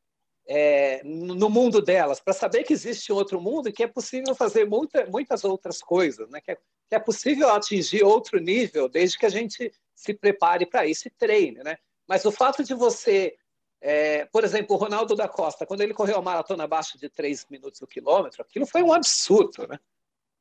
[0.48, 4.66] é, no mundo delas, para saber que existe outro mundo e que é possível fazer
[4.66, 6.40] muita, muitas outras coisas, né?
[6.40, 10.86] que, é, que é possível atingir outro nível desde que a gente se prepare para
[10.86, 11.64] isso e treine.
[11.64, 11.78] Né?
[12.08, 13.36] Mas o fato de você,
[13.82, 17.48] é, por exemplo, o Ronaldo da Costa, quando ele correu a maratona abaixo de 3
[17.50, 19.68] minutos o quilômetro, aquilo foi um absurdo.
[19.68, 19.80] Né?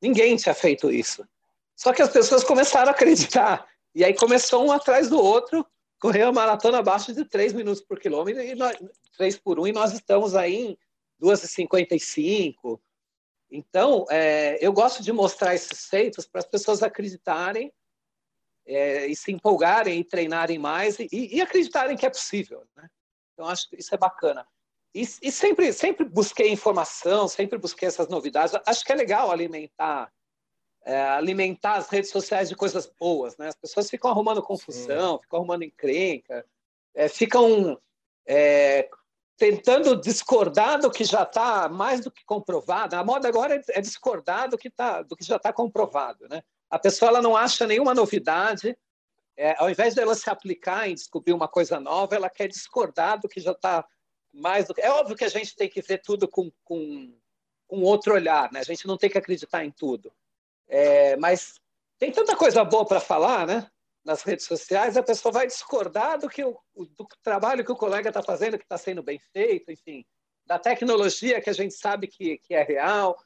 [0.01, 1.27] Ninguém tinha feito isso.
[1.75, 3.67] Só que as pessoas começaram a acreditar.
[3.93, 5.65] E aí começou um atrás do outro
[5.99, 8.77] correu a maratona abaixo de 3 minutos por quilômetro, e nós,
[9.17, 10.77] 3 por 1, e nós estamos aí em
[11.21, 12.79] 2,55.
[13.49, 17.71] Então, é, eu gosto de mostrar esses feitos para as pessoas acreditarem
[18.65, 22.63] é, e se empolgarem e treinarem mais e, e, acreditarem que é possível.
[22.75, 22.89] Né?
[23.33, 24.45] Então, acho que isso é bacana.
[24.93, 28.59] E, e, sempre, sempre busquei informação, sempre busquei essas novidades.
[28.65, 30.11] Acho que é legal alimentar
[30.85, 33.47] é, alimentar as redes sociais de coisas boas, né?
[33.47, 35.23] As pessoas ficam arrumando confusão, Sim.
[35.23, 36.45] ficam arrumando encrenca,
[36.93, 37.79] é, ficam
[38.25, 38.87] é,
[39.35, 42.95] tentando discordar do que já está mais do que comprovado.
[42.95, 46.43] A moda agora é, é discordar do que, tá, do que já está comprovado, né?
[46.69, 48.77] A pessoa ela não acha nenhuma novidade,
[49.35, 53.27] é, ao invés dela se aplicar em descobrir uma coisa nova, ela quer discordar do
[53.27, 53.85] que já está
[54.31, 54.81] mais do que...
[54.81, 57.13] É óbvio que a gente tem que ver tudo com, com,
[57.67, 58.59] com outro olhar, né?
[58.59, 60.11] A gente não tem que acreditar em tudo.
[60.67, 61.55] É, mas
[61.99, 63.67] tem tanta coisa boa para falar, né?
[64.03, 68.09] Nas redes sociais, a pessoa vai discordar do, que o, do trabalho que o colega
[68.09, 70.05] está fazendo, que está sendo bem feito, enfim,
[70.45, 73.17] da tecnologia que a gente sabe que, que é real.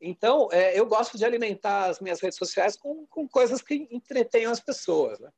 [0.00, 4.52] Então, é, eu gosto de alimentar as minhas redes sociais com, com coisas que entretenham
[4.52, 5.18] as pessoas.
[5.20, 5.30] Né?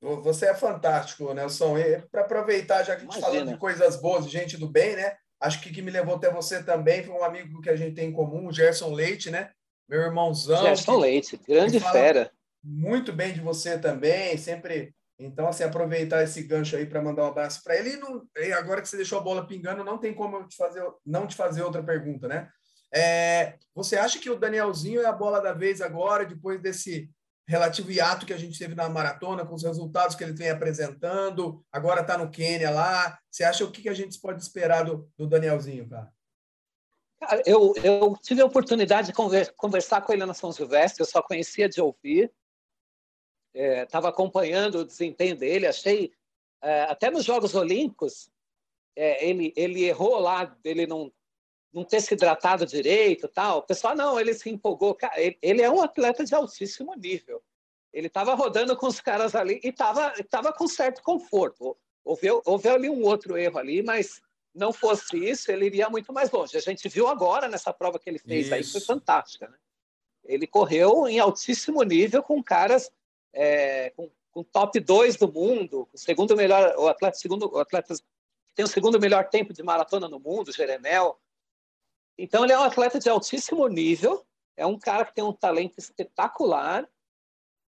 [0.00, 1.76] Você é fantástico, Nelson.
[2.10, 5.16] Para aproveitar, já que a gente falou de coisas boas, de gente do bem, né?
[5.40, 8.08] Acho que que me levou até você também foi um amigo que a gente tem
[8.08, 9.52] em comum, o Gerson Leite, né?
[9.88, 10.62] Meu irmãozão.
[10.62, 12.30] Gerson Leite, grande fera.
[12.62, 14.94] Muito bem de você também, sempre.
[15.18, 17.94] Então, assim, aproveitar esse gancho aí para mandar um abraço para ele.
[17.94, 20.56] E, não, e, agora que você deixou a bola pingando, não tem como eu te
[20.56, 22.48] fazer, não te fazer outra pergunta, né?
[22.94, 27.10] É, você acha que o Danielzinho é a bola da vez agora, depois desse
[27.48, 31.64] relativo hiato que a gente teve na maratona, com os resultados que ele vem apresentando,
[31.72, 33.18] agora está no Quênia lá.
[33.30, 36.08] Você acha o que, que a gente pode esperar do, do Danielzinho, cara?
[37.46, 41.22] Eu, eu tive a oportunidade de conver, conversar com ele na São Silvestre, eu só
[41.22, 42.32] conhecia de ouvir,
[43.54, 46.12] estava é, acompanhando o desempenho dele, achei,
[46.62, 48.30] é, até nos Jogos Olímpicos,
[48.96, 51.12] é, ele, ele errou lá, ele não,
[51.72, 53.58] não ter se hidratado direito tal.
[53.58, 54.96] O pessoal, não, ele se empolgou.
[55.16, 57.42] Ele, ele é um atleta de altíssimo nível.
[57.92, 61.76] Ele estava rodando com os caras ali e estava tava com certo conforto.
[62.04, 64.20] Houve, houve ali um outro erro ali, mas
[64.54, 66.56] não fosse isso, ele iria muito mais longe.
[66.56, 68.54] A gente viu agora nessa prova que ele fez isso.
[68.54, 69.48] aí, foi fantástica.
[69.48, 69.56] Né?
[70.24, 72.90] Ele correu em altíssimo nível com caras
[73.32, 77.94] é, com, com, top 2 do mundo, o segundo melhor, o atleta, segundo, o atleta
[78.54, 81.18] tem o segundo melhor tempo de maratona no mundo, Jeremel.
[82.18, 84.26] Então ele é um atleta de altíssimo nível,
[84.56, 86.86] é um cara que tem um talento espetacular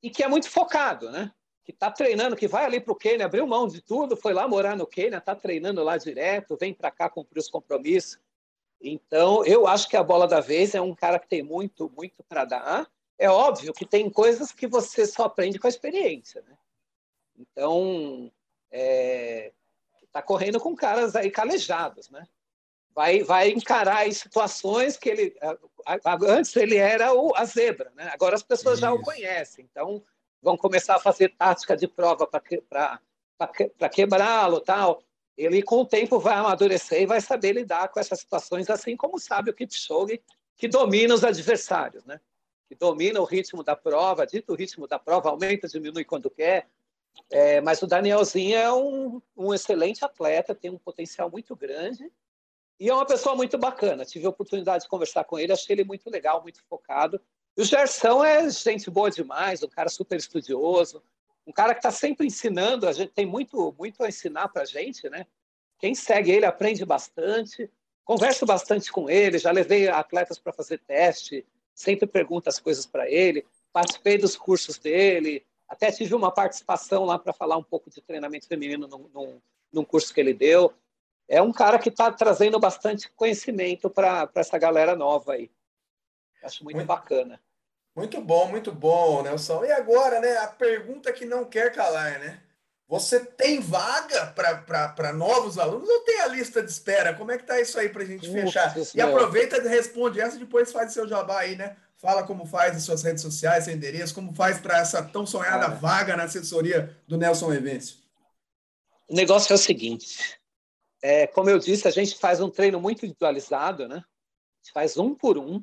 [0.01, 1.33] e que é muito focado, né?
[1.69, 4.47] Que está treinando, que vai ali para o Quênia, abriu mão de tudo, foi lá
[4.47, 8.19] morar no Quênia, está treinando lá direto, vem para cá cumprir os compromissos.
[8.81, 12.23] Então, eu acho que a bola da vez é um cara que tem muito, muito
[12.23, 12.89] para dar.
[13.19, 16.57] É óbvio que tem coisas que você só aprende com a experiência, né?
[17.37, 18.31] Então,
[18.71, 19.51] é,
[20.11, 22.27] tá correndo com caras aí calejados, né?
[22.95, 25.35] Vai, vai encarar situações que ele
[26.27, 28.09] antes ele era o, a zebra, né?
[28.11, 28.81] Agora as pessoas Isso.
[28.81, 30.03] já o conhecem, então
[30.41, 35.03] vão começar a fazer tática de prova para quebrá-lo, tal.
[35.37, 39.19] Ele com o tempo vai amadurecer e vai saber lidar com essas situações, assim como
[39.19, 40.21] sabe o Kipchoge,
[40.57, 42.19] que domina os adversários, né?
[42.67, 46.67] Que domina o ritmo da prova, dito o ritmo da prova, aumenta, diminui quando quer,
[47.31, 52.11] é, mas o Danielzinho é um, um excelente atleta, tem um potencial muito grande
[52.79, 54.05] e é uma pessoa muito bacana.
[54.05, 57.21] Tive a oportunidade de conversar com ele, achei ele muito legal, muito focado.
[57.59, 61.03] E o Gerson é gente boa demais, um cara super estudioso,
[61.45, 62.87] um cara que está sempre ensinando.
[62.87, 65.25] A gente tem muito, muito a ensinar para a gente, né?
[65.77, 67.69] Quem segue ele aprende bastante.
[68.05, 71.45] Converso bastante com ele, já levei atletas para fazer teste,
[71.75, 73.45] sempre pergunto as coisas para ele.
[73.73, 78.47] Participei dos cursos dele, até tive uma participação lá para falar um pouco de treinamento
[78.47, 80.73] feminino num, num, num curso que ele deu.
[81.27, 85.51] É um cara que está trazendo bastante conhecimento para essa galera nova aí.
[86.41, 87.37] Acho muito, muito bacana.
[87.99, 89.65] Muito bom, muito bom, Nelson.
[89.65, 90.37] E agora, né?
[90.37, 92.39] A pergunta que não quer calar, né?
[92.87, 97.13] Você tem vaga para novos alunos ou tem a lista de espera?
[97.13, 98.73] Como é que tá isso aí para a gente fechar?
[98.95, 101.75] E aproveita e responde essa, depois faz seu jabá aí, né?
[101.97, 105.65] Fala como faz as suas redes sociais, seu endereço, como faz para essa tão sonhada
[105.65, 105.69] ah.
[105.69, 107.97] vaga na assessoria do Nelson Evêncio.
[109.09, 110.39] O negócio é o seguinte,
[111.03, 113.97] é, como eu disse, a gente faz um treino muito individualizado, né?
[113.97, 115.61] A gente faz um por um.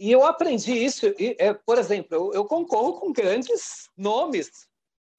[0.00, 4.66] E eu aprendi isso, e, é, por exemplo, eu, eu, concorro com grandes nomes.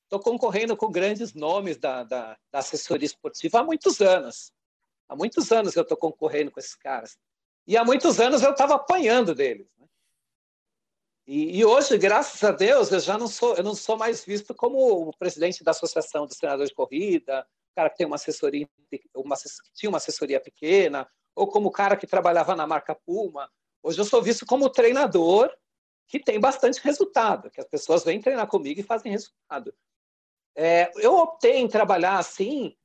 [0.06, 4.52] Estou concorrendo com grandes nomes da, da, da assessoria esportiva há muitos anos.
[5.08, 7.16] Há muitos anos eu estou concorrendo com esses caras.
[7.68, 9.68] E há muitos anos eu estava apanhando deles.
[9.78, 9.86] Né?
[11.28, 14.52] E, e, hoje, graças a Deus, eu já não sou, eu não sou mais visto
[14.56, 18.68] como o presidente da Associação dos Treinadores de Corrida, o cara que tem uma assessoria,
[19.16, 19.36] uma,
[19.76, 23.48] tinha uma assessoria pequena, ou como o cara que trabalhava na marca Puma.
[23.84, 25.52] Hoje eu sou visto como treinador
[26.08, 29.74] que tem bastante resultado, que as pessoas vêm treinar comigo e fazem resultado.
[30.56, 32.76] É, eu optei em trabalhar assim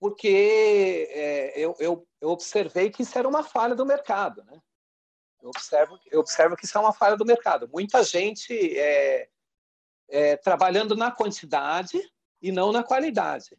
[0.00, 4.42] porque é, eu, eu, eu, observei que isso era uma falha do mercado.
[4.44, 4.58] Né?
[5.42, 7.68] Eu, observo, eu observo que isso é uma falha do mercado.
[7.70, 9.28] Muita gente é,
[10.08, 12.00] é, trabalhando na quantidade
[12.40, 13.58] e não na qualidade.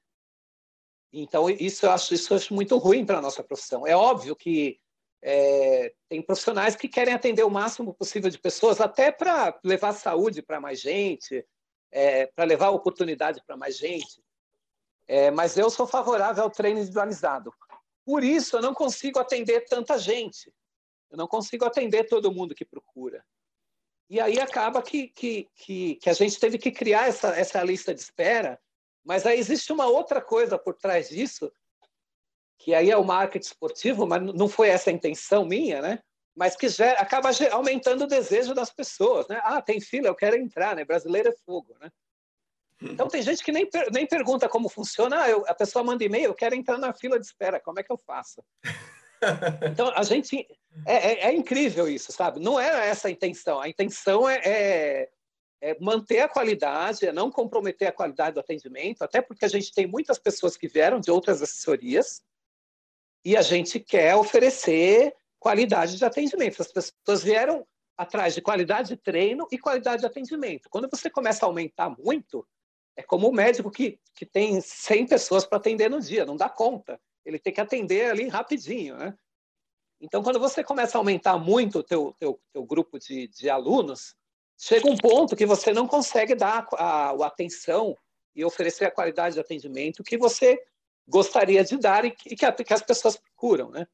[1.13, 3.85] Então, isso eu acho, isso eu acho muito ruim para a nossa profissão.
[3.85, 4.80] É óbvio que
[5.21, 10.41] é, tem profissionais que querem atender o máximo possível de pessoas, até para levar saúde
[10.41, 11.45] para mais gente,
[11.91, 14.23] é, para levar oportunidade para mais gente.
[15.07, 17.53] É, mas eu sou favorável ao treino individualizado.
[18.05, 20.51] Por isso, eu não consigo atender tanta gente.
[21.09, 23.23] Eu não consigo atender todo mundo que procura.
[24.09, 27.93] E aí acaba que, que, que, que a gente teve que criar essa, essa lista
[27.93, 28.59] de espera,
[29.03, 31.51] mas aí existe uma outra coisa por trás disso,
[32.63, 35.99] que aí é o marketing esportivo, mas não foi essa a intenção minha, né?
[36.35, 39.41] Mas que gera, acaba aumentando o desejo das pessoas, né?
[39.43, 40.85] Ah, tem fila, eu quero entrar, né?
[40.85, 41.89] Brasileiro é fogo, né?
[42.79, 46.25] Então tem gente que nem, nem pergunta como funciona, ah, eu, a pessoa manda e-mail,
[46.25, 48.43] eu quero entrar na fila de espera, como é que eu faço?
[49.71, 50.47] Então a gente
[50.83, 52.39] é, é, é incrível isso, sabe?
[52.39, 53.61] Não era essa a intenção.
[53.61, 55.09] A intenção é, é,
[55.61, 59.71] é, manter a qualidade, é não comprometer a qualidade do atendimento, até porque a gente
[59.71, 62.23] tem muitas pessoas que vieram de outras assessorias
[63.23, 66.61] e a gente quer oferecer qualidade de atendimento.
[66.61, 67.65] As pessoas vieram
[67.97, 70.69] atrás de qualidade de treino e qualidade de atendimento.
[70.69, 72.47] Quando você começa a aumentar muito,
[72.95, 76.49] é como o médico que, que tem 100 pessoas para atender no dia, não dá
[76.49, 76.99] conta.
[77.25, 79.15] Ele tem que atender ali rapidinho, né?
[79.99, 84.15] Então, quando você começa a aumentar muito o teu, teu, teu grupo de, de alunos,
[84.57, 87.95] chega um ponto que você não consegue dar a, a, atenção
[88.35, 90.59] e oferecer a qualidade de atendimento que você
[91.11, 93.87] gostaria de dar e que, que as pessoas procuram, né?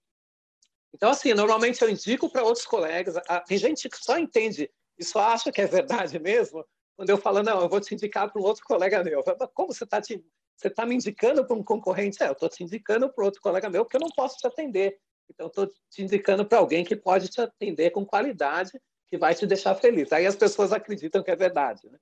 [0.93, 3.15] Então, assim, normalmente eu indico para outros colegas.
[3.45, 6.65] Tem gente que só entende e só acha que é verdade mesmo
[6.97, 9.23] quando eu falo, não, eu vou te indicar para um outro colega meu.
[9.23, 12.21] Falo, Como você está você tá me indicando para um concorrente?
[12.23, 14.99] É, eu estou te indicando para outro colega meu porque eu não posso te atender.
[15.29, 18.71] Então, estou te indicando para alguém que pode te atender com qualidade,
[19.05, 20.11] que vai te deixar feliz.
[20.11, 21.87] Aí as pessoas acreditam que é verdade.
[21.87, 21.99] Né?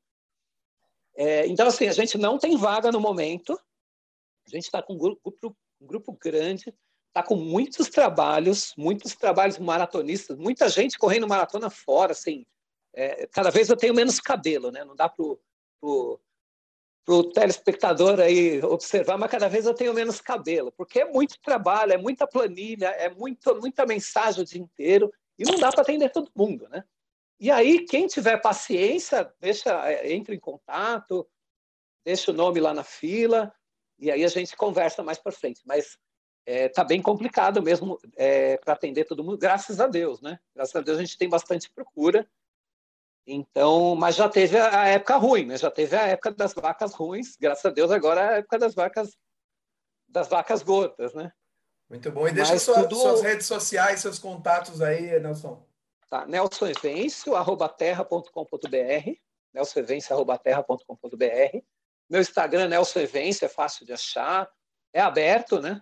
[1.18, 3.60] É, então, assim, a gente não tem vaga no momento.
[4.48, 5.36] A gente está com um grupo,
[5.82, 6.74] um grupo grande,
[7.08, 12.46] está com muitos trabalhos, muitos trabalhos maratonistas, muita gente correndo maratona fora, assim,
[12.94, 14.84] é, cada vez eu tenho menos cabelo, né?
[14.84, 16.20] Não dá para o
[17.34, 21.98] telespectador aí observar, mas cada vez eu tenho menos cabelo, porque é muito trabalho, é
[21.98, 26.32] muita planilha, é muito, muita mensagem o dia inteiro e não dá para atender todo
[26.36, 26.84] mundo, né?
[27.38, 31.28] E aí, quem tiver paciência, deixa, é, entra em contato,
[32.06, 33.54] deixa o nome lá na fila,
[34.00, 35.62] e aí a gente conversa mais para frente.
[35.66, 35.98] Mas
[36.46, 40.40] está é, bem complicado mesmo é, para atender todo mundo, graças a Deus, né?
[40.56, 42.28] Graças a Deus a gente tem bastante procura.
[43.28, 45.58] Então, mas já teve a época ruim, né?
[45.58, 47.36] Já teve a época das vacas ruins.
[47.38, 49.18] Graças a Deus agora é a época das vacas
[50.08, 51.32] das vacas gordas, né?
[51.90, 52.28] Muito bom.
[52.28, 52.96] E deixa sua, tudo...
[52.96, 55.66] suas redes sociais, seus contatos aí, Nelson.
[56.10, 58.30] Tá, Nelson Evêncio, arroba terra.com.br,
[59.54, 61.64] nelsonevêncio.terra.com.br.
[62.10, 64.50] Meu Instagram, Nelson Evêncio, é fácil de achar.
[64.94, 65.82] É aberto, né?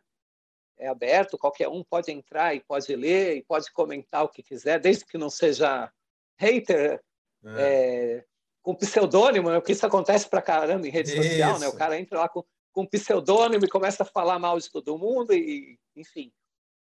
[0.78, 4.80] É aberto, qualquer um pode entrar e pode ler e pode comentar o que quiser,
[4.80, 5.91] desde que não seja
[6.38, 7.01] hater,
[7.45, 7.61] é.
[7.61, 8.26] É,
[8.61, 9.59] com pseudônimo, né?
[9.59, 11.21] porque isso acontece pra caramba em rede isso.
[11.21, 11.67] social, né?
[11.67, 15.34] O cara entra lá com, com pseudônimo e começa a falar mal de todo mundo,
[15.34, 16.32] e enfim.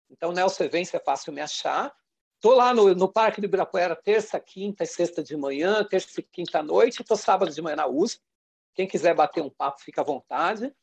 [0.09, 1.93] Então, Nelson Evêncio é fácil me achar.
[2.35, 6.23] Estou lá no, no Parque do Ibirapuera terça, quinta e sexta de manhã, terça e
[6.23, 8.21] quinta à noite, estou sábado de manhã na USP.
[8.73, 10.73] Quem quiser bater um papo, fica à vontade.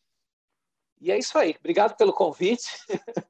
[1.00, 1.54] E é isso aí.
[1.58, 2.68] Obrigado pelo convite.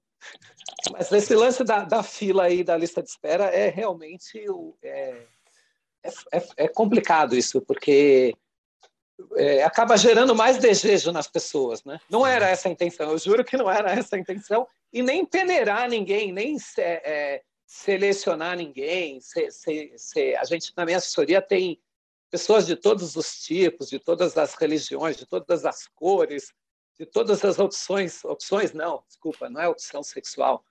[0.92, 4.42] Mas esse lance da, da, fila aí, da lista de espera, é realmente
[4.82, 5.26] é,
[6.02, 8.34] é, é, é complicado isso, porque
[9.36, 12.00] é, acaba gerando mais desejo nas pessoas, né?
[12.08, 15.24] Não era essa a intenção, eu juro que não era essa a intenção, e nem
[15.24, 19.20] peneirar ninguém, nem é, selecionar ninguém.
[19.20, 21.78] Se, se, se, a gente, na minha assessoria, tem
[22.30, 26.52] pessoas de todos os tipos, de todas as religiões, de todas as cores,
[26.98, 28.24] de todas as opções.
[28.24, 30.64] Opções não, desculpa, não é opção sexual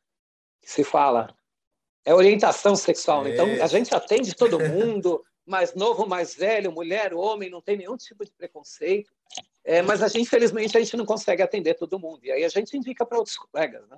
[0.62, 1.36] que se fala,
[2.06, 3.26] é orientação sexual.
[3.26, 3.34] É.
[3.34, 7.98] Então, a gente atende todo mundo, mais novo, mais velho, mulher, homem, não tem nenhum
[7.98, 9.12] tipo de preconceito.
[9.64, 12.24] É, mas a gente, infelizmente, a gente não consegue atender todo mundo.
[12.24, 13.98] E aí a gente indica para outros colegas, né?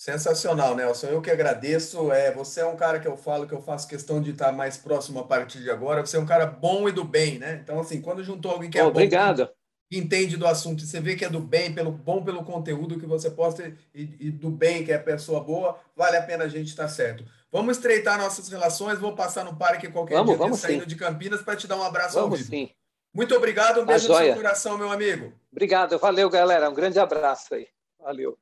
[0.00, 1.08] Sensacional, Nelson.
[1.08, 2.10] Eu que agradeço.
[2.10, 4.78] É, você é um cara que eu falo que eu faço questão de estar mais
[4.78, 6.00] próximo a partir de agora.
[6.00, 7.60] Você é um cara bom e do bem, né?
[7.62, 11.24] Então, assim, quando juntou alguém que é bom, que entende do assunto, você vê que
[11.26, 14.90] é do bem, pelo bom pelo conteúdo que você posta e, e do bem, que
[14.90, 17.22] é pessoa boa, vale a pena a gente estar certo.
[17.52, 18.98] Vamos estreitar nossas relações.
[18.98, 20.88] Vou passar no parque qualquer vamos, dia vamos saindo sim.
[20.88, 22.48] de Campinas para te dar um abraço vamos, ao vivo.
[22.48, 22.70] Sim.
[23.12, 25.34] Muito obrigado, um beijo no seu coração, meu amigo.
[25.52, 26.70] Obrigado, valeu, galera.
[26.70, 27.68] Um grande abraço aí.
[27.98, 28.38] Valeu.